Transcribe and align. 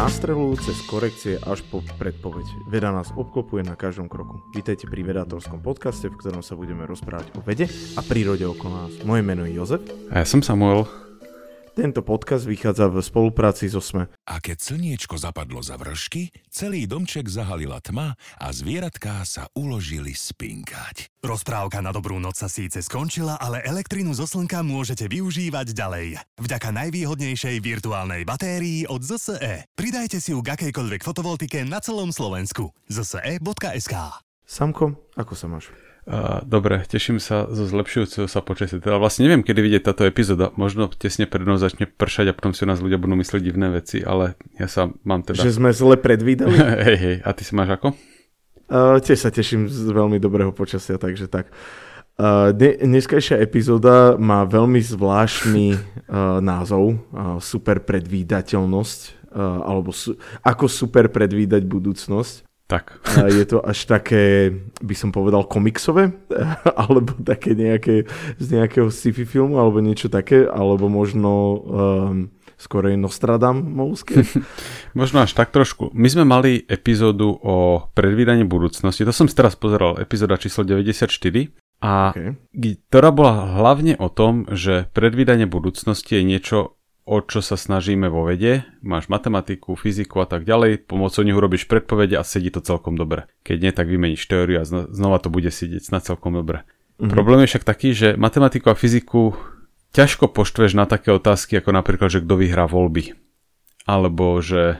nástrelu 0.00 0.56
cez 0.56 0.80
korekcie 0.88 1.36
až 1.44 1.60
po 1.68 1.84
predpoveď. 2.00 2.64
Veda 2.72 2.88
nás 2.88 3.12
obklopuje 3.12 3.60
na 3.60 3.76
každom 3.76 4.08
kroku. 4.08 4.40
Vítajte 4.56 4.88
pri 4.88 5.04
vedátorskom 5.04 5.60
podcaste, 5.60 6.08
v 6.08 6.16
ktorom 6.16 6.40
sa 6.40 6.56
budeme 6.56 6.88
rozprávať 6.88 7.36
o 7.36 7.44
vede 7.44 7.68
a 7.68 8.00
prírode 8.00 8.48
okolo 8.48 8.88
nás. 8.88 8.92
Moje 9.04 9.20
meno 9.20 9.44
je 9.44 9.60
Jozef. 9.60 9.84
A 10.08 10.24
ja 10.24 10.26
som 10.26 10.40
Samuel. 10.40 10.88
Tento 11.80 12.04
podcast 12.04 12.44
vychádza 12.44 12.92
v 12.92 13.00
spolupráci 13.00 13.64
so 13.72 13.80
SME. 13.80 14.12
A 14.28 14.36
keď 14.36 14.60
slniečko 14.60 15.16
zapadlo 15.16 15.64
za 15.64 15.80
vršky, 15.80 16.28
celý 16.52 16.84
domček 16.84 17.24
zahalila 17.24 17.80
tma 17.80 18.20
a 18.36 18.52
zvieratká 18.52 19.24
sa 19.24 19.48
uložili 19.56 20.12
spinkať. 20.12 21.08
Rozprávka 21.24 21.80
na 21.80 21.88
dobrú 21.88 22.20
noc 22.20 22.36
sa 22.36 22.52
síce 22.52 22.84
skončila, 22.84 23.40
ale 23.40 23.64
elektrinu 23.64 24.12
zo 24.12 24.28
slnka 24.28 24.60
môžete 24.60 25.08
využívať 25.08 25.72
ďalej. 25.72 26.20
Vďaka 26.36 26.68
najvýhodnejšej 26.68 27.64
virtuálnej 27.64 28.28
batérii 28.28 28.84
od 28.84 29.00
ZSE. 29.00 29.64
Pridajte 29.72 30.20
si 30.20 30.36
ju 30.36 30.44
k 30.44 30.60
akejkoľvek 30.60 31.00
fotovoltike 31.00 31.64
na 31.64 31.80
celom 31.80 32.12
Slovensku. 32.12 32.76
zse.sk 32.92 33.94
Samko, 34.44 35.00
ako 35.16 35.32
sa 35.32 35.48
máš? 35.48 35.72
Dobre, 36.48 36.80
teším 36.88 37.20
sa 37.20 37.44
zo 37.52 37.68
zlepšujúceho 37.68 38.24
sa 38.24 38.40
počasia. 38.40 38.80
Teda 38.80 38.96
vlastne 38.96 39.28
neviem, 39.28 39.44
kedy 39.44 39.60
vidieť 39.60 39.82
táto 39.84 40.08
epizóda. 40.08 40.48
Možno 40.56 40.88
tesne 40.88 41.28
pred 41.28 41.44
mnou 41.44 41.60
začne 41.60 41.84
pršať 41.86 42.32
a 42.32 42.36
potom 42.36 42.56
si 42.56 42.64
o 42.64 42.70
nás 42.70 42.80
ľudia 42.80 42.96
budú 42.96 43.20
myslieť 43.20 43.42
divné 43.44 43.68
veci, 43.68 44.00
ale 44.00 44.34
ja 44.56 44.66
sa 44.66 44.88
mám 45.04 45.22
teda... 45.22 45.44
Že 45.44 45.60
sme 45.60 45.70
zle 45.76 46.00
predvídali? 46.00 46.56
hej, 46.88 46.96
hej, 46.96 47.16
a 47.20 47.30
ty 47.36 47.42
sa 47.44 47.52
máš 47.52 47.76
ako? 47.76 47.92
Uh, 48.70 49.02
tiež 49.02 49.18
sa 49.18 49.34
teším 49.34 49.66
z 49.66 49.90
veľmi 49.90 50.22
dobrého 50.22 50.54
počasia, 50.54 50.94
takže 50.94 51.26
tak. 51.26 51.50
Uh, 52.14 52.54
dne, 52.54 52.78
dneskajšia 52.78 53.42
epizóda 53.42 54.14
má 54.14 54.46
veľmi 54.46 54.78
zvláštny 54.78 55.74
uh, 55.76 56.38
názov, 56.38 56.96
uh, 57.10 57.42
super 57.42 57.82
predvídateľnosť, 57.82 59.00
uh, 59.34 59.66
alebo 59.66 59.90
su- 59.90 60.14
ako 60.46 60.70
super 60.70 61.10
predvídať 61.10 61.66
budúcnosť. 61.66 62.49
Tak. 62.70 63.02
A 63.18 63.26
je 63.26 63.42
to 63.50 63.58
až 63.66 63.82
také, 63.90 64.54
by 64.78 64.94
som 64.94 65.10
povedal, 65.10 65.42
komiksové, 65.42 66.14
alebo 66.86 67.18
také 67.18 67.58
nejaké, 67.58 68.06
z 68.38 68.46
nejakého 68.54 68.94
sci-fi 68.94 69.26
filmu, 69.26 69.58
alebo 69.58 69.82
niečo 69.82 70.06
také, 70.06 70.46
alebo 70.46 70.86
možno 70.86 71.32
um, 71.34 72.30
skorej 72.54 72.94
Nostradamovské. 72.94 74.22
možno 75.00 75.26
až 75.26 75.34
tak 75.34 75.50
trošku. 75.50 75.90
My 75.90 76.06
sme 76.06 76.22
mali 76.22 76.62
epizódu 76.70 77.34
o 77.42 77.90
predvídaní 77.90 78.46
budúcnosti, 78.46 79.02
to 79.02 79.10
som 79.10 79.26
si 79.26 79.34
teraz 79.34 79.58
pozeral, 79.58 79.98
epizóda 79.98 80.38
číslo 80.38 80.62
94, 80.62 81.10
a 81.80 82.12
okay. 82.12 82.36
ktorá 82.92 83.08
bola 83.08 83.56
hlavne 83.56 83.96
o 83.96 84.12
tom, 84.12 84.44
že 84.52 84.92
predvídanie 84.92 85.48
budúcnosti 85.48 86.20
je 86.20 86.28
niečo, 86.28 86.76
o 87.10 87.18
čo 87.26 87.42
sa 87.42 87.58
snažíme 87.58 88.06
vo 88.06 88.22
vede, 88.22 88.62
máš 88.86 89.10
matematiku, 89.10 89.74
fyziku 89.74 90.22
a 90.22 90.30
tak 90.30 90.46
ďalej, 90.46 90.86
pomocou 90.86 91.26
neho 91.26 91.42
robíš 91.42 91.66
predpovede 91.66 92.14
a 92.14 92.22
sedí 92.22 92.54
to 92.54 92.62
celkom 92.62 92.94
dobre. 92.94 93.26
Keď 93.42 93.56
nie, 93.58 93.72
tak 93.74 93.90
vymeníš 93.90 94.30
teóriu 94.30 94.62
a 94.62 94.64
znova 94.64 95.18
to 95.18 95.26
bude 95.26 95.50
sedieť 95.50 95.82
snad 95.90 96.06
celkom 96.06 96.38
dobre. 96.38 96.62
Mm-hmm. 97.02 97.10
Problém 97.10 97.42
je 97.42 97.50
však 97.50 97.66
taký, 97.66 97.90
že 97.98 98.14
matematiku 98.14 98.70
a 98.70 98.78
fyziku 98.78 99.34
ťažko 99.90 100.30
poštveš 100.30 100.78
na 100.78 100.86
také 100.86 101.10
otázky, 101.10 101.58
ako 101.58 101.74
napríklad, 101.74 102.14
že 102.14 102.22
kto 102.22 102.34
vyhrá 102.38 102.70
voľby. 102.70 103.18
Alebo, 103.90 104.38
že 104.38 104.78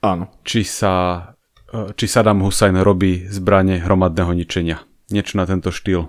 Áno. 0.00 0.32
či 0.48 0.64
sa 0.64 1.36
e, 1.68 1.92
či 1.92 2.08
Saddam 2.08 2.40
Hussein 2.40 2.80
robí 2.80 3.28
zbranie 3.28 3.76
hromadného 3.76 4.32
ničenia. 4.32 4.80
Niečo 5.12 5.36
na 5.36 5.44
tento 5.44 5.68
štýl. 5.68 6.08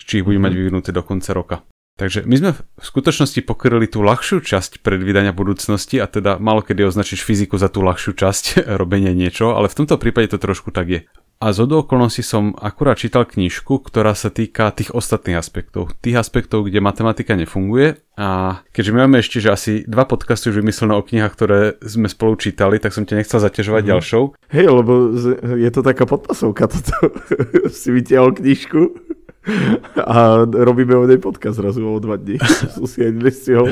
Či 0.00 0.22
ich 0.22 0.24
bude 0.24 0.40
mm-hmm. 0.40 0.48
mať 0.48 0.52
vyvinuté 0.56 0.88
do 0.96 1.04
konca 1.04 1.36
roka. 1.36 1.56
Takže 1.94 2.26
my 2.26 2.34
sme 2.34 2.50
v 2.58 2.82
skutočnosti 2.82 3.38
pokryli 3.46 3.86
tú 3.86 4.02
ľahšiu 4.02 4.42
časť 4.42 4.82
predvídania 4.82 5.30
budúcnosti 5.30 6.02
a 6.02 6.10
teda 6.10 6.42
malo 6.42 6.58
kedy 6.58 6.90
označíš 6.90 7.22
fyziku 7.22 7.54
za 7.54 7.70
tú 7.70 7.86
ľahšiu 7.86 8.18
časť 8.18 8.44
robenia 8.82 9.14
niečo, 9.14 9.54
ale 9.54 9.70
v 9.70 9.78
tomto 9.78 9.94
prípade 10.02 10.34
to 10.34 10.42
trošku 10.42 10.74
tak 10.74 10.90
je. 10.90 11.00
A 11.42 11.50
z 11.50 11.66
okolností 11.66 12.22
som 12.22 12.54
akurát 12.56 12.96
čítal 12.96 13.26
knižku, 13.26 13.82
ktorá 13.82 14.14
sa 14.14 14.30
týka 14.30 14.70
tých 14.70 14.94
ostatných 14.94 15.36
aspektov. 15.36 15.92
Tých 15.98 16.16
aspektov, 16.16 16.64
kde 16.64 16.78
matematika 16.78 17.34
nefunguje. 17.34 18.00
A 18.14 18.62
keďže 18.70 18.90
my 18.94 18.98
máme 19.06 19.18
ešte, 19.18 19.42
že 19.42 19.50
asi 19.50 19.72
dva 19.90 20.06
podcasty 20.06 20.46
už 20.46 20.62
vymyslené 20.62 20.94
o 20.94 21.02
knihách, 21.02 21.34
ktoré 21.34 21.60
sme 21.82 22.06
spolu 22.06 22.38
čítali, 22.38 22.78
tak 22.78 22.94
som 22.94 23.02
ťa 23.02 23.18
nechcel 23.18 23.42
zaťažovať 23.42 23.82
mm. 23.82 23.90
ďalšou. 23.90 24.22
Hej, 24.54 24.66
lebo 24.70 24.92
je 25.58 25.70
to 25.74 25.80
taká 25.82 26.06
podpasovka 26.06 26.70
toto. 26.70 26.94
si 27.74 27.90
vytiahol 27.90 28.38
knižku 28.38 28.94
a 29.98 30.46
robíme 30.46 30.96
o 30.96 31.04
nej 31.04 31.20
podcast 31.20 31.60
zrazu 31.60 31.84
o 31.84 31.98
dva 32.00 32.16
dní. 32.16 32.40
si 33.34 33.52
ho. 33.52 33.66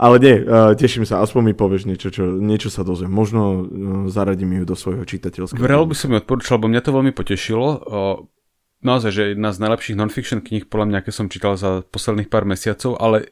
Ale 0.00 0.16
nie, 0.18 0.40
teším 0.74 1.04
sa, 1.04 1.20
aspoň 1.20 1.52
mi 1.52 1.54
povieš 1.54 1.84
niečo, 1.86 2.08
čo, 2.10 2.26
niečo 2.40 2.72
sa 2.72 2.82
dozviem. 2.82 3.12
Možno 3.12 3.40
e, 3.44 3.62
zaradím 4.10 4.62
ju 4.62 4.64
do 4.66 4.74
svojho 4.74 5.04
čitateľského. 5.04 5.60
Vrelo 5.60 5.84
by 5.84 5.94
som 5.94 6.10
ju 6.10 6.18
odporúčal, 6.18 6.58
lebo 6.58 6.72
mňa 6.72 6.82
to 6.82 6.96
veľmi 6.96 7.12
potešilo. 7.14 7.68
Naozaj, 8.80 9.10
že 9.12 9.22
jedna 9.36 9.52
z 9.52 9.60
najlepších 9.60 9.98
non-fiction 10.00 10.40
kníh, 10.40 10.64
podľa 10.64 10.86
mňa, 10.88 10.98
aké 11.04 11.12
som 11.12 11.28
čítal 11.28 11.60
za 11.60 11.84
posledných 11.84 12.32
pár 12.32 12.48
mesiacov, 12.48 12.96
ale 12.96 13.28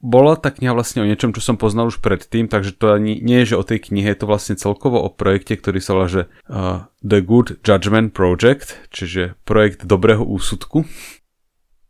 bola 0.00 0.36
tá 0.36 0.52
kniha 0.52 0.76
vlastne 0.76 1.02
o 1.02 1.08
niečom, 1.08 1.32
čo 1.32 1.40
som 1.40 1.56
poznal 1.56 1.88
už 1.88 2.04
predtým, 2.04 2.52
takže 2.52 2.76
to 2.76 2.92
ani 2.92 3.16
nie 3.18 3.42
je, 3.42 3.56
že 3.56 3.60
o 3.60 3.64
tej 3.64 3.80
knihe, 3.90 4.12
je 4.12 4.20
to 4.20 4.28
vlastne 4.28 4.54
celkovo 4.60 5.00
o 5.00 5.08
projekte, 5.08 5.56
ktorý 5.56 5.80
sa 5.80 5.96
volá, 5.96 6.08
že 6.08 6.22
uh, 6.52 6.92
The 7.00 7.24
Good 7.24 7.64
Judgment 7.64 8.12
Project, 8.12 8.76
čiže 8.92 9.40
projekt 9.48 9.88
dobrého 9.88 10.20
úsudku, 10.20 10.84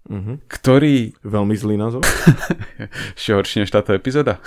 uh-huh. 0.06 0.37
ktorý... 0.47 1.19
Veľmi 1.27 1.55
zlý 1.59 1.75
názov. 1.77 2.06
Ešte 3.19 3.31
horšie 3.34 3.59
než 3.67 3.75
táto 3.75 3.91
epizóda. 3.91 4.38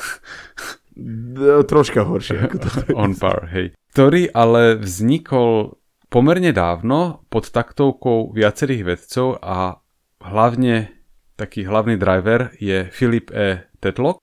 Troška 1.68 2.08
horšie 2.08 2.48
ako 2.48 2.56
to. 2.64 2.70
On 2.96 3.12
par, 3.16 3.52
hej. 3.52 3.76
Ktorý 3.92 4.32
ale 4.32 4.80
vznikol 4.80 5.80
pomerne 6.08 6.56
dávno 6.56 7.28
pod 7.30 7.52
taktovkou 7.52 8.34
viacerých 8.34 8.84
vedcov 8.88 9.38
a 9.44 9.84
hlavne 10.24 10.99
taký 11.40 11.64
hlavný 11.64 11.96
driver 11.96 12.52
je 12.60 12.92
Philip 12.92 13.32
E. 13.32 13.72
Tetlock, 13.80 14.20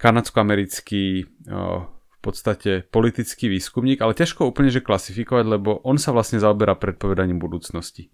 kanadsko-americký 0.00 1.28
v 1.44 2.18
podstate 2.24 2.88
politický 2.88 3.52
výskumník, 3.52 4.00
ale 4.00 4.16
ťažko 4.16 4.48
úplne 4.48 4.72
že 4.72 4.80
klasifikovať, 4.80 5.44
lebo 5.44 5.84
on 5.84 6.00
sa 6.00 6.16
vlastne 6.16 6.40
zaoberá 6.40 6.72
predpovedaním 6.72 7.36
budúcnosti. 7.36 8.08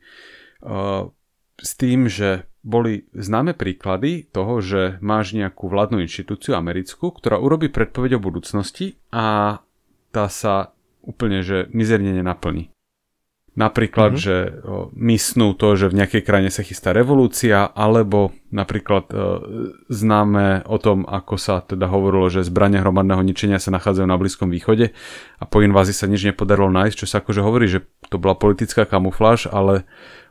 S 1.60 1.70
tým, 1.78 2.10
že 2.10 2.50
boli 2.66 3.06
známe 3.14 3.54
príklady 3.54 4.26
toho, 4.28 4.58
že 4.58 4.98
máš 4.98 5.32
nejakú 5.32 5.70
vládnu 5.70 6.02
inštitúciu 6.02 6.58
americkú, 6.58 7.14
ktorá 7.14 7.38
urobí 7.38 7.70
predpoveď 7.70 8.18
o 8.18 8.24
budúcnosti 8.24 8.98
a 9.14 9.60
tá 10.10 10.26
sa 10.26 10.74
úplne 11.00 11.40
že 11.46 11.70
mizerne 11.70 12.10
nenaplní. 12.12 12.68
Napríklad, 13.58 14.14
mm-hmm. 14.14 14.26
že 14.30 14.36
mysnú 14.94 15.58
to, 15.58 15.74
že 15.74 15.90
v 15.90 15.98
nejakej 15.98 16.22
krajine 16.22 16.54
sa 16.54 16.62
chystá 16.62 16.94
revolúcia, 16.94 17.66
alebo 17.66 18.30
napríklad 18.54 19.10
o, 19.10 19.14
známe 19.90 20.62
o 20.70 20.78
tom, 20.78 21.02
ako 21.02 21.34
sa 21.34 21.58
teda 21.58 21.90
hovorilo, 21.90 22.30
že 22.30 22.46
zbrania 22.46 22.78
hromadného 22.78 23.26
ničenia 23.26 23.58
sa 23.58 23.74
nachádzajú 23.74 24.06
na 24.06 24.14
Blízkom 24.14 24.54
východe 24.54 24.94
a 25.42 25.44
po 25.50 25.66
invázii 25.66 25.94
sa 25.98 26.06
nič 26.06 26.30
nepodarilo 26.30 26.70
nájsť, 26.70 26.96
čo 27.02 27.06
sa 27.10 27.18
akože 27.18 27.42
hovorí, 27.42 27.66
že 27.66 27.82
to 28.06 28.22
bola 28.22 28.38
politická 28.38 28.86
kamufláž, 28.86 29.50
ale 29.50 29.82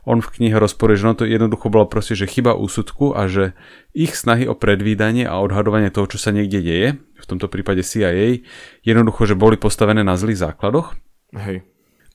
on 0.08 0.24
v 0.24 0.32
knihe 0.40 0.56
rozporuje, 0.56 1.04
že 1.04 1.06
no 1.06 1.12
to 1.12 1.28
jednoducho 1.28 1.68
bola 1.68 1.84
proste, 1.84 2.16
že 2.16 2.24
chyba 2.24 2.56
úsudku 2.56 3.12
a 3.12 3.28
že 3.28 3.52
ich 3.92 4.16
snahy 4.16 4.48
o 4.48 4.56
predvídanie 4.56 5.28
a 5.28 5.44
odhadovanie 5.44 5.92
toho, 5.92 6.08
čo 6.08 6.16
sa 6.16 6.32
niekde 6.32 6.64
deje, 6.64 6.88
v 6.96 7.26
tomto 7.28 7.52
prípade 7.52 7.84
CIA, 7.84 8.40
jednoducho, 8.80 9.28
že 9.28 9.36
boli 9.36 9.60
postavené 9.60 10.00
na 10.00 10.16
zlých 10.16 10.40
základoch. 10.40 10.96
Hej. 11.36 11.69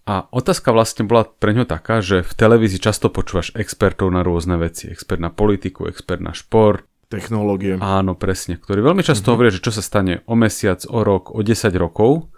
A 0.05 0.29
otázka 0.29 0.69
vlastne 0.69 1.09
bola 1.09 1.25
pre 1.25 1.57
ňo 1.57 1.65
taká, 1.65 1.97
že 1.97 2.21
v 2.21 2.33
televízii 2.37 2.77
často 2.77 3.09
počúvaš 3.09 3.49
expertov 3.57 4.13
na 4.13 4.21
rôzne 4.21 4.53
veci. 4.61 4.85
Expert 4.93 5.17
na 5.17 5.33
politiku, 5.33 5.89
expert 5.89 6.21
na 6.21 6.29
šport. 6.29 6.85
Technológie. 7.09 7.81
Áno, 7.81 8.13
presne. 8.13 8.61
Ktorí 8.61 8.85
veľmi 8.85 9.01
často 9.01 9.29
mm-hmm. 9.29 9.33
hovoria, 9.33 9.53
že 9.53 9.65
čo 9.65 9.73
sa 9.73 9.81
stane 9.81 10.21
o 10.29 10.37
mesiac, 10.37 10.85
o 10.85 11.01
rok, 11.01 11.33
o 11.33 11.41
10 11.41 11.73
rokov. 11.77 12.29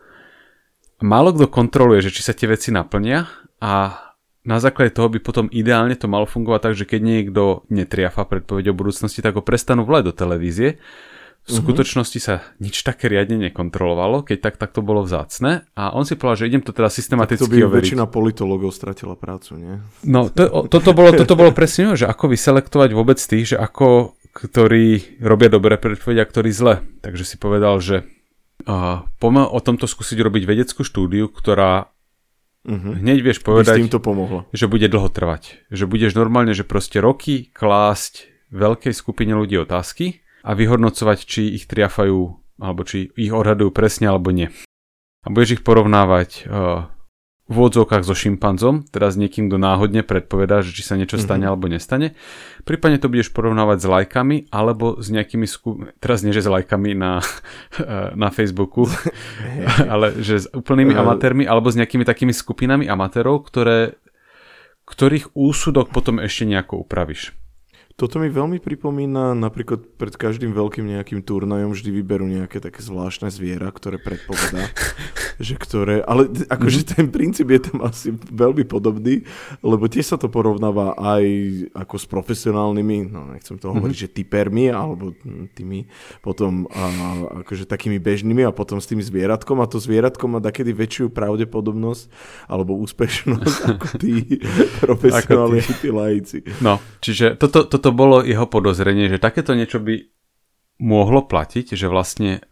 Málo 1.03 1.35
kto 1.35 1.51
kontroluje, 1.51 2.07
že 2.07 2.15
či 2.15 2.23
sa 2.23 2.31
tie 2.31 2.47
veci 2.47 2.71
naplnia 2.71 3.27
a 3.59 3.99
na 4.47 4.57
základe 4.63 4.95
toho 4.95 5.11
by 5.11 5.19
potom 5.19 5.51
ideálne 5.51 5.93
to 5.99 6.07
malo 6.07 6.23
fungovať 6.23 6.71
tak, 6.71 6.73
že 6.79 6.87
keď 6.87 6.99
niekto 7.03 7.43
netriafa 7.67 8.23
predpoveď 8.23 8.71
o 8.71 8.77
budúcnosti, 8.79 9.19
tak 9.19 9.35
ho 9.35 9.43
prestanú 9.43 9.83
volať 9.83 10.03
do 10.07 10.13
televízie 10.15 10.79
v 11.47 11.63
skutočnosti 11.63 12.19
sa 12.19 12.43
nič 12.59 12.83
také 12.83 13.07
riadne 13.07 13.39
nekontrolovalo, 13.47 14.27
keď 14.27 14.37
tak, 14.51 14.55
tak 14.59 14.75
to 14.75 14.83
bolo 14.83 15.07
vzácne 15.07 15.63
a 15.79 15.95
on 15.95 16.03
si 16.03 16.19
povedal, 16.19 16.43
že 16.43 16.47
idem 16.51 16.59
to 16.59 16.75
teda 16.75 16.91
systematicky 16.91 17.39
tak 17.39 17.47
to 17.47 17.55
by 17.55 17.63
overiť. 17.63 17.83
väčšina 17.87 18.05
politologov 18.11 18.75
stratila 18.75 19.15
prácu, 19.15 19.55
nie? 19.55 19.75
No, 20.03 20.27
to, 20.27 20.67
toto, 20.67 20.91
bolo, 20.91 21.15
toto 21.15 21.39
bolo 21.39 21.55
presne, 21.55 21.95
že 21.95 22.03
ako 22.03 22.35
vyselektovať 22.35 22.89
vôbec 22.91 23.15
tých, 23.15 23.55
že 23.55 23.57
ako, 23.57 24.19
ktorí 24.35 25.23
robia 25.23 25.47
dobré 25.47 25.79
predpovede 25.79 26.19
a 26.19 26.27
ktorí 26.27 26.51
zle. 26.51 26.83
Takže 26.99 27.23
si 27.23 27.39
povedal, 27.39 27.79
že 27.79 28.03
uh, 28.67 29.07
poďme 29.23 29.47
o 29.47 29.59
tomto 29.63 29.87
skúsiť 29.87 30.19
robiť 30.19 30.43
vedeckú 30.43 30.83
štúdiu, 30.83 31.31
ktorá 31.31 31.95
Uh-huh. 32.67 32.99
Hneď 32.99 33.23
vieš 33.23 33.39
povedať, 33.47 33.79
to 33.87 34.03
pomohlo. 34.03 34.43
že 34.51 34.67
bude 34.67 34.91
dlho 34.91 35.07
trvať. 35.07 35.55
Že 35.71 35.87
budeš 35.87 36.19
normálne, 36.19 36.51
že 36.51 36.67
proste 36.67 36.99
roky 36.99 37.47
klásť 37.55 38.27
veľkej 38.51 38.91
skupine 38.91 39.31
ľudí 39.39 39.55
otázky 39.55 40.26
a 40.47 40.51
vyhodnocovať, 40.55 41.17
či 41.27 41.59
ich 41.59 41.67
triafajú 41.67 42.39
alebo 42.57 42.81
či 42.87 43.11
ich 43.13 43.35
odhadujú 43.35 43.69
presne 43.75 44.07
alebo 44.09 44.31
nie. 44.31 44.49
a 45.21 45.27
budeš 45.27 45.59
ich 45.59 45.63
porovnávať 45.67 46.47
uh, 46.47 46.87
v 47.47 47.53
úvodzovkách 47.55 48.03
so 48.03 48.11
šimpanzom, 48.11 48.87
teda 48.91 49.07
s 49.07 49.15
niekým, 49.15 49.47
kto 49.47 49.55
náhodne 49.55 50.03
predpovedá, 50.03 50.59
že 50.63 50.75
či 50.75 50.83
sa 50.83 50.99
niečo 50.99 51.15
stane 51.15 51.47
mm-hmm. 51.47 51.51
alebo 51.51 51.71
nestane. 51.71 52.07
Prípadne 52.67 52.99
to 52.99 53.07
budeš 53.07 53.31
porovnávať 53.31 53.77
s 53.83 53.87
lajkami 53.87 54.37
alebo 54.51 54.99
s 54.99 55.07
nejakými 55.07 55.47
sku... 55.47 55.95
teraz 56.03 56.27
nie, 56.27 56.35
že 56.35 56.43
s 56.43 56.51
lajkami 56.51 56.91
na, 56.95 57.23
na 58.23 58.29
Facebooku, 58.35 58.91
ale 59.93 60.19
že 60.19 60.43
s 60.43 60.47
úplnými 60.51 60.91
amatérmi 60.91 61.47
alebo 61.47 61.71
s 61.71 61.79
nejakými 61.79 62.03
takými 62.03 62.35
skupinami 62.35 62.83
amatérov, 62.83 63.47
ktoré, 63.47 63.95
ktorých 64.83 65.31
úsudok 65.31 65.91
potom 65.95 66.19
ešte 66.19 66.43
nejako 66.43 66.83
upravíš. 66.83 67.31
Toto 67.97 68.21
mi 68.21 68.29
veľmi 68.29 68.61
pripomína, 68.61 69.33
napríklad 69.33 69.81
pred 69.97 70.13
každým 70.13 70.53
veľkým 70.53 70.85
nejakým 70.85 71.25
turnajom 71.25 71.73
vždy 71.73 71.89
vyberú 71.89 72.29
nejaké 72.29 72.61
také 72.61 72.85
zvláštne 72.85 73.33
zviera, 73.33 73.73
ktoré 73.73 73.97
predpovedá, 73.97 74.69
že 75.41 75.57
ktoré, 75.57 76.05
ale 76.05 76.29
akože 76.29 76.85
mm-hmm. 76.85 76.93
ten 76.93 77.05
princíp 77.09 77.49
je 77.49 77.61
tam 77.65 77.81
asi 77.81 78.13
veľmi 78.13 78.69
podobný, 78.69 79.25
lebo 79.65 79.89
tiež 79.89 80.13
sa 80.13 80.17
to 80.21 80.29
porovnáva 80.29 80.93
aj 80.93 81.25
ako 81.73 81.95
s 81.97 82.05
profesionálnymi, 82.05 82.97
no 83.09 83.33
nechcem 83.33 83.57
to 83.57 83.65
mm-hmm. 83.65 83.81
hovoriť, 83.81 83.97
že 83.97 84.13
typermi, 84.13 84.69
alebo 84.69 85.17
tými 85.57 85.89
potom 86.21 86.69
a, 86.69 86.85
akože 87.41 87.65
takými 87.65 87.97
bežnými 87.97 88.45
a 88.45 88.53
potom 88.53 88.77
s 88.77 88.85
tým 88.85 89.01
zvieratkom 89.01 89.57
a 89.57 89.65
to 89.65 89.81
zvieratko 89.81 90.29
má 90.29 90.37
takedy 90.37 90.69
väčšiu 90.69 91.09
pravdepodobnosť 91.09 92.13
alebo 92.45 92.77
úspešnosť 92.77 93.57
ako 93.73 93.87
tí 93.97 94.37
profesionálni, 94.85 95.65
ako 95.65 95.73
tí, 95.73 95.81
tí 95.81 95.89
laici. 95.89 96.37
No, 96.61 96.77
čiže 97.01 97.33
toto, 97.41 97.65
toto 97.65 97.86
to 97.87 97.95
bolo 97.95 98.19
jeho 98.19 98.43
podozrenie, 98.43 99.07
že 99.07 99.15
takéto 99.15 99.55
niečo 99.55 99.79
by 99.79 100.11
mohlo 100.83 101.23
platiť, 101.23 101.71
že 101.71 101.87
vlastne 101.87 102.43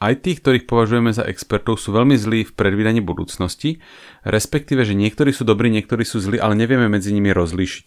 aj 0.00 0.24
tí, 0.24 0.32
ktorých 0.40 0.64
považujeme 0.64 1.12
za 1.12 1.28
expertov, 1.28 1.76
sú 1.76 1.92
veľmi 1.92 2.16
zlí 2.16 2.48
v 2.48 2.56
predvídaní 2.56 3.04
budúcnosti, 3.04 3.84
respektíve, 4.24 4.80
že 4.88 4.96
niektorí 4.96 5.28
sú 5.28 5.44
dobrí, 5.44 5.68
niektorí 5.68 6.08
sú 6.08 6.24
zlí, 6.24 6.40
ale 6.40 6.56
nevieme 6.56 6.88
medzi 6.88 7.12
nimi 7.12 7.36
rozlíšiť. 7.36 7.86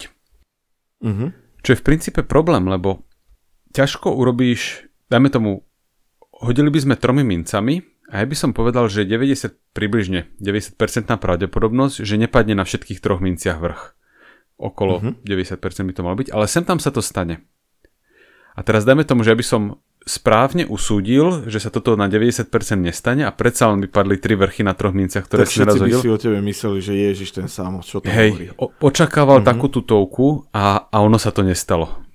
Uh-huh. 1.01 1.33
Čo 1.65 1.69
je 1.73 1.79
v 1.81 1.85
princípe 1.85 2.21
problém, 2.21 2.69
lebo 2.69 3.01
ťažko 3.73 4.13
urobíš, 4.13 4.85
dajme 5.09 5.33
tomu, 5.33 5.65
hodili 6.37 6.69
by 6.69 6.79
sme 6.85 7.01
tromi 7.01 7.25
mincami 7.25 7.81
a 8.13 8.21
ja 8.21 8.25
by 8.29 8.37
som 8.37 8.53
povedal, 8.53 8.85
že 8.93 9.09
90, 9.09 9.73
približne 9.73 10.29
90% 10.37 10.77
pravdepodobnosť, 11.17 12.05
že 12.05 12.21
nepadne 12.21 12.53
na 12.53 12.61
všetkých 12.61 13.01
troch 13.01 13.25
minciach 13.25 13.57
vrch 13.57 13.96
okolo 14.57 14.99
uh-huh. 14.99 15.13
Mhm. 15.13 15.25
90% 15.25 15.87
by 15.87 15.93
to 15.93 16.01
malo 16.03 16.17
byť, 16.17 16.29
ale 16.33 16.45
sem 16.49 16.65
tam 16.65 16.81
sa 16.81 16.89
to 16.89 17.01
stane. 17.01 17.45
A 18.57 18.65
teraz 18.65 18.89
dajme 18.89 19.05
tomu, 19.05 19.21
že 19.21 19.37
by 19.37 19.45
som 19.45 19.61
správne 20.07 20.63
usúdil, 20.65 21.45
že 21.51 21.59
sa 21.59 21.69
toto 21.69 21.93
na 21.99 22.07
90% 22.07 22.47
nestane 22.79 23.27
a 23.27 23.31
predsa 23.35 23.69
len 23.69 23.83
by 23.83 23.87
padli 23.91 24.17
tri 24.17 24.39
vrchy 24.39 24.63
na 24.63 24.73
troch 24.73 24.95
minciach, 24.95 25.27
ktoré 25.27 25.43
tak 25.45 25.51
si 25.51 25.59
neraz 25.61 25.77
hodil. 25.77 25.99
by 25.99 26.01
si 26.01 26.09
o 26.09 26.17
tebe 26.17 26.39
mysleli, 26.41 26.79
že 26.79 26.93
Ježiš 26.95 27.29
ten 27.35 27.47
sám, 27.51 27.83
čo 27.83 27.99
to 27.99 28.07
Hej, 28.07 28.31
hovorí. 28.33 28.47
O- 28.57 28.71
očakával 28.87 29.43
uh-huh. 29.43 29.51
takú 29.51 29.67
tutovku 29.67 30.47
a, 30.55 30.87
a 30.89 30.97
ono 31.03 31.19
sa 31.19 31.29
to 31.29 31.43
nestalo. 31.43 32.06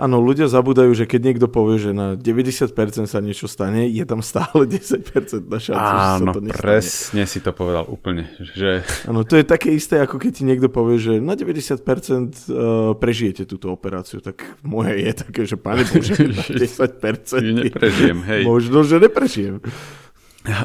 Áno, 0.00 0.20
ľudia 0.20 0.48
zabúdajú, 0.48 0.92
že 0.96 1.04
keď 1.04 1.20
niekto 1.32 1.46
povie, 1.48 1.76
že 1.78 1.90
na 1.92 2.16
90% 2.16 3.08
sa 3.08 3.18
niečo 3.20 3.46
stane, 3.48 3.88
je 3.88 4.04
tam 4.04 4.20
stále 4.24 4.66
10% 4.70 5.46
na 5.46 5.58
šancu, 5.60 5.78
Áno, 5.78 6.02
že 6.02 6.24
sa 6.26 6.32
to 6.32 6.40
nestane. 6.40 6.60
presne 6.60 7.22
si 7.28 7.38
to 7.40 7.50
povedal 7.54 7.84
úplne. 7.88 8.28
Že... 8.40 8.84
Áno, 9.08 9.22
to 9.22 9.38
je 9.38 9.44
také 9.46 9.72
isté, 9.72 10.00
ako 10.00 10.18
keď 10.18 10.32
ti 10.40 10.42
niekto 10.44 10.68
povie, 10.68 10.98
že 10.98 11.12
na 11.22 11.38
90% 11.38 11.78
uh, 11.78 12.96
prežijete 12.98 13.46
túto 13.46 13.70
operáciu, 13.70 14.20
tak 14.20 14.42
moje 14.66 14.98
je 15.00 15.12
také, 15.12 15.40
že 15.46 15.56
pane 15.56 15.86
Bože, 15.86 16.18
na 16.36 16.44
10% 16.44 17.70
neprežijem, 17.70 18.18
hej. 18.26 18.42
Možno, 18.44 18.82
že 18.82 18.98
neprežijem. 18.98 19.62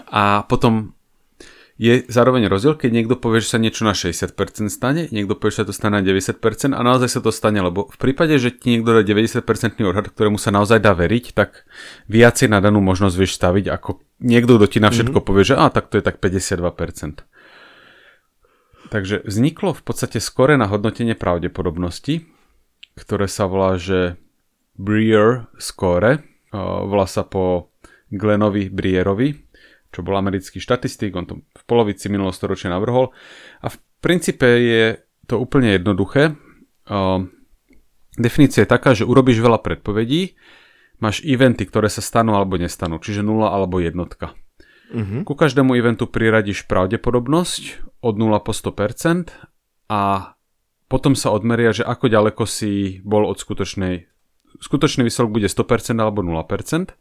A 0.10 0.42
potom 0.50 0.97
je 1.78 2.02
zároveň 2.10 2.50
rozdiel, 2.50 2.74
keď 2.74 2.90
niekto 2.90 3.16
povie, 3.22 3.38
že 3.38 3.54
sa 3.54 3.62
niečo 3.62 3.86
na 3.86 3.94
60% 3.94 4.34
stane, 4.74 5.06
niekto 5.14 5.38
povie, 5.38 5.54
že 5.54 5.62
sa 5.62 5.66
to 5.70 5.74
stane 5.78 5.94
na 5.94 6.02
90% 6.02 6.74
a 6.74 6.82
naozaj 6.82 7.10
sa 7.10 7.22
to 7.22 7.30
stane, 7.30 7.62
lebo 7.62 7.86
v 7.86 7.98
prípade, 8.02 8.34
že 8.42 8.50
ti 8.50 8.74
niekto 8.74 8.98
dá 8.98 9.06
90% 9.06 9.46
odhad, 9.86 10.10
ktorému 10.10 10.42
sa 10.42 10.50
naozaj 10.50 10.82
dá 10.82 10.98
veriť, 10.98 11.38
tak 11.38 11.70
viacej 12.10 12.50
na 12.50 12.66
danú 12.66 12.82
možnosť 12.82 13.16
vieš 13.16 13.38
staviť, 13.38 13.66
ako 13.70 14.02
niekto, 14.26 14.58
kto 14.58 14.66
ti 14.66 14.80
na 14.82 14.90
všetko 14.90 15.22
mm-hmm. 15.22 15.30
povie, 15.30 15.44
že 15.46 15.54
a 15.54 15.70
tak 15.70 15.94
to 15.94 16.02
je 16.02 16.04
tak 16.04 16.18
52%. 16.18 17.22
Takže 18.90 19.22
vzniklo 19.22 19.78
v 19.78 19.84
podstate 19.86 20.18
skore 20.18 20.58
na 20.58 20.66
hodnotenie 20.66 21.14
pravdepodobnosti, 21.14 22.26
ktoré 22.98 23.30
sa 23.30 23.46
volá, 23.46 23.78
že 23.78 24.18
Breer 24.78 25.46
score, 25.62 26.26
volá 26.54 27.06
sa 27.06 27.22
po 27.22 27.70
Glenovi 28.10 28.72
Brierovi, 28.72 29.47
čo 29.98 30.06
bol 30.06 30.14
americký 30.14 30.62
štatistik, 30.62 31.18
on 31.18 31.26
to 31.26 31.42
v 31.42 31.64
polovici 31.66 32.06
minulého 32.06 32.38
storočia 32.38 32.70
navrhol. 32.70 33.10
A 33.66 33.74
v 33.74 33.78
princípe 33.98 34.46
je 34.46 35.02
to 35.26 35.42
úplne 35.42 35.74
jednoduché. 35.74 36.38
Uh, 36.86 37.26
definícia 38.14 38.62
je 38.62 38.70
taká, 38.70 38.94
že 38.94 39.10
urobíš 39.10 39.42
veľa 39.42 39.58
predpovedí, 39.66 40.38
máš 41.02 41.26
eventy, 41.26 41.66
ktoré 41.66 41.90
sa 41.90 42.06
stanú 42.06 42.38
alebo 42.38 42.62
nestanú, 42.62 43.02
čiže 43.02 43.26
0 43.26 43.50
alebo 43.50 43.82
jednotka. 43.82 44.38
Uh-huh. 44.94 45.26
Ku 45.26 45.34
každému 45.34 45.74
eventu 45.74 46.06
priradíš 46.06 46.70
pravdepodobnosť 46.70 47.90
od 48.06 48.14
0 48.16 48.38
po 48.46 48.54
100% 48.54 49.34
a 49.90 50.32
potom 50.88 51.18
sa 51.18 51.34
odmeria, 51.36 51.76
že 51.76 51.84
ako 51.84 52.08
ďaleko 52.08 52.44
si 52.48 53.04
bol 53.04 53.28
od 53.28 53.36
skutočnej 53.36 54.08
skutočný 54.58 55.06
výsledok 55.06 55.32
bude 55.38 55.50
100% 55.52 56.00
alebo 56.00 56.24
0%. 56.24 56.96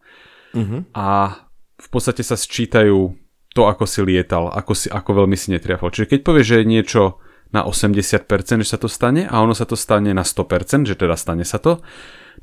Uh-huh. 0.57 0.83
A 0.93 1.07
v 1.77 1.89
podstate 1.93 2.25
sa 2.25 2.37
sčítajú 2.37 3.15
to, 3.57 3.63
ako 3.65 3.85
si 3.89 4.05
lietal, 4.05 4.53
ako, 4.53 4.73
si, 4.77 4.89
ako 4.93 5.25
veľmi 5.25 5.37
si 5.37 5.53
netriafal. 5.53 5.89
Čiže 5.89 6.13
keď 6.13 6.21
povieš, 6.25 6.47
že 6.47 6.57
je 6.61 6.67
niečo 6.69 7.03
na 7.57 7.65
80%, 7.65 8.29
že 8.65 8.69
sa 8.69 8.77
to 8.81 8.89
stane 8.91 9.25
a 9.25 9.35
ono 9.41 9.57
sa 9.57 9.65
to 9.65 9.79
stane 9.79 10.13
na 10.13 10.25
100%, 10.27 10.85
že 10.85 10.99
teda 10.99 11.17
stane 11.17 11.47
sa 11.47 11.57
to, 11.57 11.81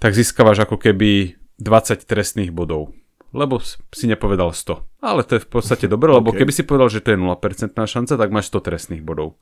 tak 0.02 0.18
získavaš 0.18 0.66
ako 0.66 0.82
keby 0.82 1.38
20 1.62 2.10
trestných 2.10 2.50
bodov. 2.50 2.98
Lebo 3.34 3.62
si 3.66 4.06
nepovedal 4.06 4.54
100. 4.54 5.02
Ale 5.02 5.26
to 5.26 5.38
je 5.38 5.46
v 5.46 5.50
podstate 5.50 5.86
dobré, 5.90 6.14
lebo 6.14 6.34
okay. 6.34 6.46
keby 6.46 6.54
si 6.54 6.64
povedal, 6.66 6.90
že 6.90 7.02
to 7.02 7.14
je 7.14 7.22
0% 7.22 7.74
šanca, 7.74 8.14
tak 8.14 8.30
máš 8.30 8.54
100 8.54 8.70
trestných 8.70 9.04
bodov. 9.06 9.42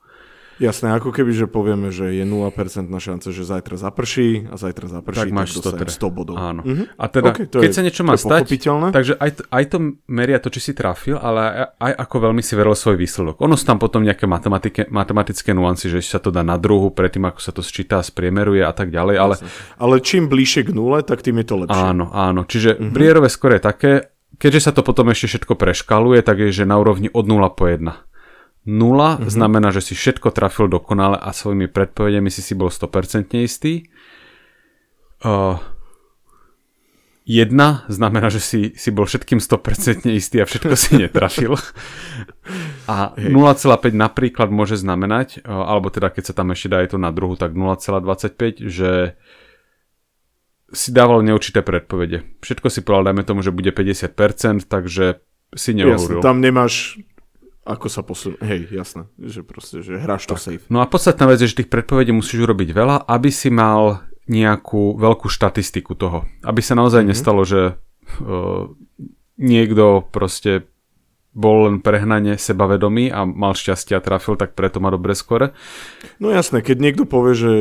Jasné, 0.62 0.94
ako 0.94 1.10
keby, 1.10 1.34
že 1.34 1.50
povieme, 1.50 1.90
že 1.90 2.14
je 2.14 2.22
0% 2.22 2.86
na 2.86 3.02
šance, 3.02 3.34
že 3.34 3.42
zajtra 3.42 3.74
zaprší 3.74 4.46
a 4.46 4.54
zajtra 4.54 4.86
zaprší, 4.86 5.26
tak, 5.26 5.34
máš 5.34 5.58
tak 5.58 5.90
100, 5.90 5.98
100 5.98 6.14
bodov. 6.14 6.38
Áno. 6.38 6.62
Uh-huh. 6.62 6.86
A 6.94 7.10
teda, 7.10 7.34
okay, 7.34 7.50
keď 7.50 7.70
je, 7.70 7.74
sa 7.74 7.82
niečo 7.82 8.06
má 8.06 8.14
stať, 8.14 8.46
takže 8.94 9.18
aj, 9.18 9.30
to, 9.34 9.42
aj 9.50 9.64
to 9.74 9.76
meria 10.06 10.38
to, 10.38 10.54
či 10.54 10.70
si 10.70 10.72
trafil, 10.72 11.18
ale 11.18 11.74
aj 11.82 11.92
ako 11.98 12.30
veľmi 12.30 12.46
si 12.46 12.54
veril 12.54 12.78
svoj 12.78 12.94
výsledok. 12.94 13.42
Ono 13.42 13.58
sú 13.58 13.66
tam 13.66 13.82
potom 13.82 14.06
nejaké 14.06 14.30
matematické 14.86 15.50
nuancy, 15.50 15.90
že 15.90 15.98
sa 16.06 16.22
to 16.22 16.30
dá 16.30 16.46
na 16.46 16.54
druhu, 16.54 16.94
predtým 16.94 17.26
ako 17.26 17.42
sa 17.42 17.50
to 17.50 17.66
sčíta, 17.66 17.98
spriemeruje 17.98 18.62
a 18.62 18.70
tak 18.70 18.94
ďalej. 18.94 19.16
Ale, 19.18 19.34
ale 19.82 19.94
čím 19.98 20.30
bližšie 20.30 20.70
k 20.70 20.70
nule, 20.70 21.02
tak 21.02 21.26
tým 21.26 21.42
je 21.42 21.46
to 21.50 21.66
lepšie. 21.66 21.82
Áno, 21.90 22.06
áno. 22.14 22.46
Čiže 22.46 22.78
uh-huh. 22.78 22.94
Brierové 22.94 23.26
skore 23.26 23.58
je 23.58 23.66
také, 23.66 23.92
keďže 24.38 24.70
sa 24.70 24.72
to 24.72 24.86
potom 24.86 25.10
ešte 25.10 25.34
všetko 25.34 25.58
preškaluje, 25.58 26.22
tak 26.22 26.38
je, 26.38 26.62
že 26.62 26.70
na 26.70 26.78
úrovni 26.78 27.10
od 27.10 27.26
0 27.26 27.50
po 27.58 27.66
1. 27.66 28.11
Nula 28.62 29.18
mm-hmm. 29.18 29.30
znamená, 29.30 29.68
že 29.74 29.82
si 29.82 29.98
všetko 29.98 30.30
trafil 30.30 30.70
dokonale 30.70 31.18
a 31.18 31.34
svojimi 31.34 31.66
predpovediami 31.66 32.30
si 32.30 32.46
si 32.46 32.54
bol 32.54 32.70
100% 32.70 33.34
istý. 33.42 33.90
Uh, 35.22 35.58
jedna 37.26 37.82
znamená, 37.90 38.30
že 38.30 38.38
si, 38.38 38.60
si 38.78 38.94
bol 38.94 39.10
všetkým 39.10 39.42
100% 39.42 40.06
istý 40.14 40.42
a 40.42 40.46
všetko 40.46 40.74
si 40.78 40.98
netrafil. 40.98 41.58
A 42.90 43.14
0,5 43.14 43.94
napríklad 43.94 44.50
môže 44.50 44.74
znamenať, 44.74 45.46
uh, 45.46 45.70
alebo 45.70 45.86
teda 45.86 46.10
keď 46.10 46.30
sa 46.30 46.34
tam 46.34 46.50
ešte 46.50 46.66
dá 46.66 46.82
je 46.82 46.90
to 46.94 46.98
na 46.98 47.14
druhu, 47.14 47.38
tak 47.38 47.54
0,25, 47.54 48.66
že 48.66 49.14
si 50.74 50.90
dával 50.90 51.22
neurčité 51.22 51.62
predpovede. 51.62 52.26
Všetko 52.42 52.66
si 52.72 52.82
povedal, 52.82 53.14
dajme 53.14 53.22
tomu, 53.22 53.40
že 53.46 53.54
bude 53.54 53.70
50%, 53.70 54.66
takže 54.66 55.22
si 55.54 55.70
neohúril. 55.78 56.18
Jasne, 56.18 56.26
tam 56.26 56.42
nemáš 56.42 56.98
ako 57.62 57.86
sa 57.86 58.02
posun... 58.02 58.34
Hej, 58.42 58.74
jasné, 58.74 59.06
že 59.22 59.46
proste, 59.46 59.86
že 59.86 59.98
hráš 59.98 60.26
to 60.26 60.34
safe. 60.34 60.66
No 60.66 60.82
a 60.82 60.90
podstatná 60.90 61.30
vec 61.30 61.38
je, 61.38 61.50
že 61.50 61.62
tých 61.62 61.70
predpovedí 61.70 62.10
musíš 62.10 62.42
urobiť 62.42 62.74
veľa, 62.74 63.06
aby 63.06 63.30
si 63.30 63.54
mal 63.54 64.02
nejakú 64.26 64.98
veľkú 64.98 65.26
štatistiku 65.30 65.94
toho. 65.94 66.26
Aby 66.42 66.62
sa 66.62 66.74
naozaj 66.74 67.02
mm-hmm. 67.02 67.12
nestalo, 67.14 67.42
že 67.46 67.78
uh, 68.22 68.70
niekto 69.38 70.06
proste 70.10 70.66
bol 71.32 71.64
len 71.64 71.80
prehnane 71.80 72.36
sebavedomý 72.36 73.08
a 73.08 73.24
mal 73.24 73.56
šťastie 73.56 73.96
a 73.96 74.04
trafil, 74.04 74.36
tak 74.36 74.52
preto 74.52 74.84
má 74.84 74.92
dobre 74.92 75.16
skore. 75.16 75.56
No 76.20 76.28
jasné, 76.28 76.60
keď 76.60 76.76
niekto 76.76 77.04
povie, 77.08 77.32
že 77.32 77.52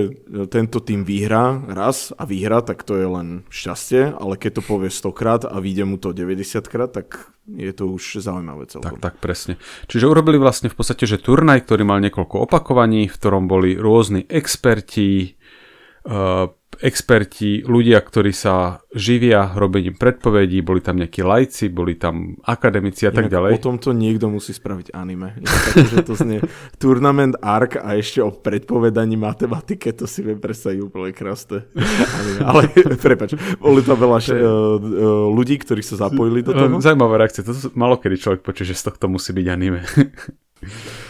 tento 0.52 0.84
tým 0.84 1.08
vyhrá 1.08 1.56
raz 1.72 2.12
a 2.20 2.28
vyhrá, 2.28 2.60
tak 2.60 2.84
to 2.84 3.00
je 3.00 3.08
len 3.08 3.28
šťastie, 3.48 4.12
ale 4.12 4.36
keď 4.36 4.60
to 4.60 4.62
povie 4.68 4.92
100 4.92 5.16
krát 5.16 5.42
a 5.48 5.56
vyjde 5.64 5.88
mu 5.88 5.96
to 5.96 6.12
90 6.12 6.68
krát, 6.68 6.92
tak 6.92 7.32
je 7.48 7.72
to 7.72 7.88
už 7.88 8.20
zaujímavé 8.20 8.68
celkom. 8.68 9.00
Tak, 9.00 9.00
tak, 9.00 9.16
presne. 9.24 9.56
Čiže 9.88 10.12
urobili 10.12 10.36
vlastne 10.36 10.68
v 10.68 10.76
podstate, 10.76 11.08
že 11.08 11.24
turnaj, 11.24 11.64
ktorý 11.64 11.88
mal 11.88 12.04
niekoľko 12.04 12.44
opakovaní, 12.44 13.08
v 13.08 13.16
ktorom 13.16 13.48
boli 13.48 13.80
rôzni 13.80 14.28
experti, 14.28 15.40
uh, 16.06 16.52
experti, 16.82 17.62
ľudia, 17.62 18.02
ktorí 18.02 18.34
sa 18.34 18.82
živia 18.92 19.54
robením 19.54 19.96
predpovedí, 19.96 20.60
boli 20.66 20.82
tam 20.82 21.00
nejakí 21.00 21.22
lajci, 21.22 21.70
boli 21.72 21.96
tam 21.96 22.36
akademici 22.44 23.08
a 23.08 23.14
tak 23.14 23.30
Inak 23.30 23.34
ďalej. 23.38 23.52
O 23.56 23.60
tomto 23.62 23.90
niekto 23.94 24.28
musí 24.28 24.52
spraviť 24.52 24.92
anime. 24.92 25.38
Takže 25.40 25.86
že 25.88 25.98
to 26.04 26.14
znie 26.18 26.40
Tournament 26.82 27.38
Ark 27.40 27.80
a 27.80 27.96
ešte 27.96 28.20
o 28.20 28.34
predpovedaní 28.34 29.16
matematike, 29.16 29.94
to 29.96 30.10
si 30.10 30.26
viem 30.26 30.42
predstaviť 30.42 30.78
úplne 30.82 31.14
krásne. 31.14 31.70
Ale 32.42 32.68
prepač, 33.06 33.38
boli 33.62 33.86
tam 33.86 33.96
veľa 33.96 34.20
š- 34.20 34.36
uh, 34.36 34.42
uh, 34.42 35.26
ľudí, 35.32 35.56
ktorí 35.62 35.86
sa 35.86 36.10
zapojili 36.10 36.44
do 36.44 36.52
toho. 36.52 36.82
Zaujímavá 36.82 37.22
reakcia, 37.22 37.46
to 37.46 37.54
malo 37.78 37.96
kedy 37.96 38.18
človek 38.18 38.42
počuje, 38.42 38.74
že 38.74 38.82
z 38.82 38.92
tohto 38.92 39.06
musí 39.08 39.32
byť 39.32 39.46
anime. 39.48 39.86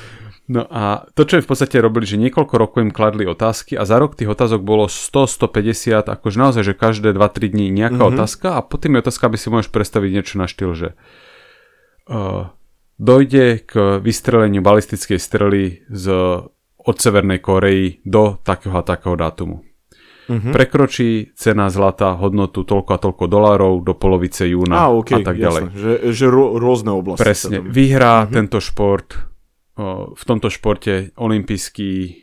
No 0.50 0.66
a 0.68 1.06
to, 1.14 1.24
čo 1.24 1.38
im 1.40 1.46
v 1.46 1.50
podstate 1.54 1.78
robili, 1.80 2.04
že 2.10 2.18
niekoľko 2.18 2.56
rokov 2.58 2.80
im 2.82 2.92
kladli 2.92 3.30
otázky 3.30 3.78
a 3.78 3.86
za 3.86 4.02
rok 4.02 4.18
tých 4.18 4.28
otázok 4.28 4.66
bolo 4.66 4.90
100-150, 4.90 6.10
akože 6.10 6.38
naozaj, 6.42 6.64
že 6.66 6.74
každé 6.74 7.14
2-3 7.14 7.54
dní 7.54 7.70
nejaká 7.70 7.96
Mhm. 7.96 8.04
mm-hmm. 8.04 8.18
otázka 8.18 8.48
a 8.58 8.60
pod 8.66 8.80
tými 8.82 9.00
otázkami 9.00 9.38
si 9.38 9.48
môžeš 9.48 9.70
predstaviť 9.70 10.10
niečo 10.12 10.36
na 10.42 10.50
štýl, 10.50 10.72
že 10.74 10.90
uh, 12.10 12.52
dojde 12.98 13.64
k 13.64 14.02
vystreleniu 14.02 14.60
balistickej 14.66 15.20
strely 15.22 15.86
z, 15.88 16.06
od 16.82 16.96
Severnej 16.98 17.40
Korei 17.40 18.02
do 18.04 18.42
takého 18.42 18.76
a 18.76 18.84
takého 18.84 19.16
dátumu. 19.16 19.62
Mhm. 19.62 19.70
Mm-hmm. 20.32 20.54
Prekročí 20.54 21.10
cena 21.36 21.68
zlata 21.72 22.16
hodnotu 22.16 22.68
toľko 22.68 22.92
a 22.92 23.00
toľko 23.00 23.24
dolárov 23.28 23.74
do 23.84 23.94
polovice 23.96 24.48
júna 24.48 24.84
Á, 24.84 24.92
okay, 24.92 25.20
a 25.20 25.28
tak 25.28 25.36
ďalej. 25.40 25.64
Že, 25.76 25.94
že 26.12 26.26
rô, 26.28 26.56
rôzne 26.60 26.92
oblasti. 26.92 27.24
Presne. 27.24 27.60
Vyhrá 27.60 28.24
mm-hmm. 28.24 28.36
tento 28.36 28.60
šport, 28.64 29.31
v 30.14 30.24
tomto 30.24 30.50
športe 30.54 31.16
olimpijský, 31.18 32.18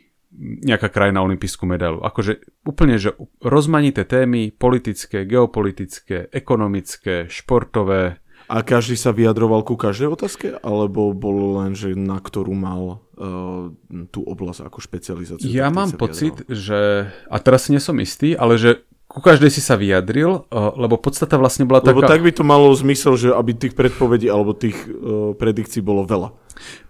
nejaká 0.63 0.87
krajina 0.93 1.25
olimpijskú 1.25 1.65
medailu. 1.67 1.99
Akože 2.05 2.39
úplne, 2.63 2.95
že 3.01 3.17
rozmanité 3.43 4.05
témy, 4.05 4.53
politické, 4.53 5.25
geopolitické, 5.25 6.29
ekonomické, 6.31 7.27
športové. 7.27 8.21
A 8.49 8.65
každý 8.65 8.97
sa 8.97 9.13
vyjadroval 9.13 9.61
ku 9.61 9.77
každej 9.77 10.09
otázke? 10.09 10.57
Alebo 10.65 11.13
bolo 11.13 11.61
len, 11.61 11.77
že 11.77 11.93
na 11.93 12.17
ktorú 12.17 12.57
mal 12.57 12.81
uh, 13.13 13.69
tú 14.09 14.25
oblasť 14.25 14.65
ako 14.65 14.79
špecializáciu? 14.81 15.53
Ja 15.53 15.69
mám 15.69 15.93
pocit, 15.93 16.33
že, 16.49 17.13
a 17.29 17.37
teraz 17.37 17.69
nie 17.69 17.77
som 17.77 17.99
istý, 18.01 18.33
ale 18.33 18.57
že 18.57 18.88
ku 19.09 19.25
každej 19.25 19.49
si 19.49 19.61
sa 19.65 19.73
vyjadril, 19.73 20.45
o, 20.45 20.61
lebo 20.77 21.01
podstata 21.01 21.41
vlastne 21.41 21.65
bola 21.65 21.81
Lebo 21.81 22.05
taká... 22.05 22.13
tak 22.13 22.21
by 22.21 22.31
to 22.31 22.43
malo 22.45 22.69
zmysel, 22.77 23.17
že 23.17 23.33
aby 23.33 23.57
tých 23.57 23.73
predpovedí 23.73 24.29
alebo 24.29 24.53
tých 24.53 24.77
uh, 24.85 25.33
predikcií 25.33 25.81
bolo 25.81 26.05
veľa. 26.05 26.29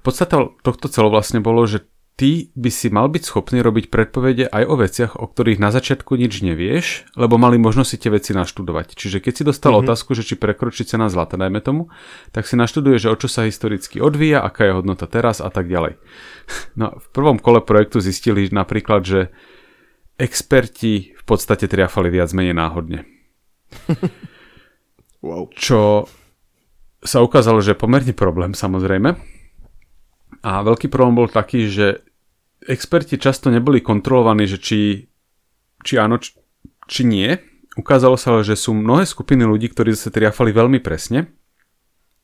Podstata 0.04 0.52
tohto 0.60 0.92
celo 0.92 1.08
vlastne 1.08 1.40
bolo, 1.40 1.64
že 1.64 1.88
ty 2.20 2.52
by 2.52 2.68
si 2.68 2.92
mal 2.92 3.08
byť 3.08 3.24
schopný 3.24 3.64
robiť 3.64 3.88
predpovede 3.88 4.52
aj 4.52 4.64
o 4.68 4.76
veciach, 4.76 5.12
o 5.16 5.24
ktorých 5.32 5.64
na 5.64 5.72
začiatku 5.72 6.20
nič 6.20 6.44
nevieš, 6.44 7.08
lebo 7.16 7.40
mali 7.40 7.56
možnosť 7.56 7.90
si 7.96 7.98
tie 8.04 8.12
veci 8.12 8.36
naštudovať. 8.36 9.00
Čiže 9.00 9.24
keď 9.24 9.34
si 9.40 9.44
dostal 9.48 9.72
mm-hmm. 9.72 9.88
otázku, 9.88 10.12
že 10.20 10.28
či 10.28 10.36
prekročí 10.36 10.84
cena 10.84 11.08
zlata, 11.08 11.40
dajme 11.40 11.64
tomu, 11.64 11.88
tak 12.36 12.44
si 12.44 12.60
naštuduješ, 12.60 13.08
že 13.08 13.12
o 13.14 13.16
čo 13.16 13.32
sa 13.32 13.48
historicky 13.48 14.04
odvíja, 14.04 14.44
aká 14.44 14.68
je 14.68 14.76
hodnota 14.76 15.08
teraz 15.08 15.40
a 15.40 15.48
tak 15.48 15.72
ďalej. 15.72 15.96
No 16.76 16.98
v 16.98 17.08
prvom 17.14 17.38
kole 17.38 17.62
projektu 17.62 18.02
zistili 18.02 18.50
napríklad, 18.50 19.06
že 19.06 19.30
experti 20.20 21.16
v 21.16 21.24
podstate 21.24 21.66
triafali 21.72 22.12
viac 22.12 22.30
menej 22.36 22.54
náhodne. 22.54 23.00
Wow. 25.20 25.52
Čo 25.52 26.08
sa 27.04 27.20
ukázalo, 27.20 27.60
že 27.60 27.76
je 27.76 27.82
pomerne 27.84 28.16
problém 28.16 28.56
samozrejme. 28.56 29.20
A 30.40 30.64
veľký 30.64 30.88
problém 30.88 31.20
bol 31.20 31.28
taký, 31.28 31.68
že 31.68 32.08
experti 32.64 33.20
často 33.20 33.52
neboli 33.52 33.84
kontrolovaní, 33.84 34.48
že 34.48 34.64
či, 34.64 35.12
či 35.84 35.94
áno, 36.00 36.24
či, 36.24 36.40
či 36.88 37.04
nie. 37.04 37.36
Ukázalo 37.76 38.16
sa, 38.16 38.40
že 38.48 38.56
sú 38.56 38.72
mnohé 38.72 39.04
skupiny 39.04 39.44
ľudí, 39.44 39.68
ktorí 39.72 39.92
sa 39.92 40.08
triafali 40.08 40.56
veľmi 40.56 40.80
presne. 40.80 41.28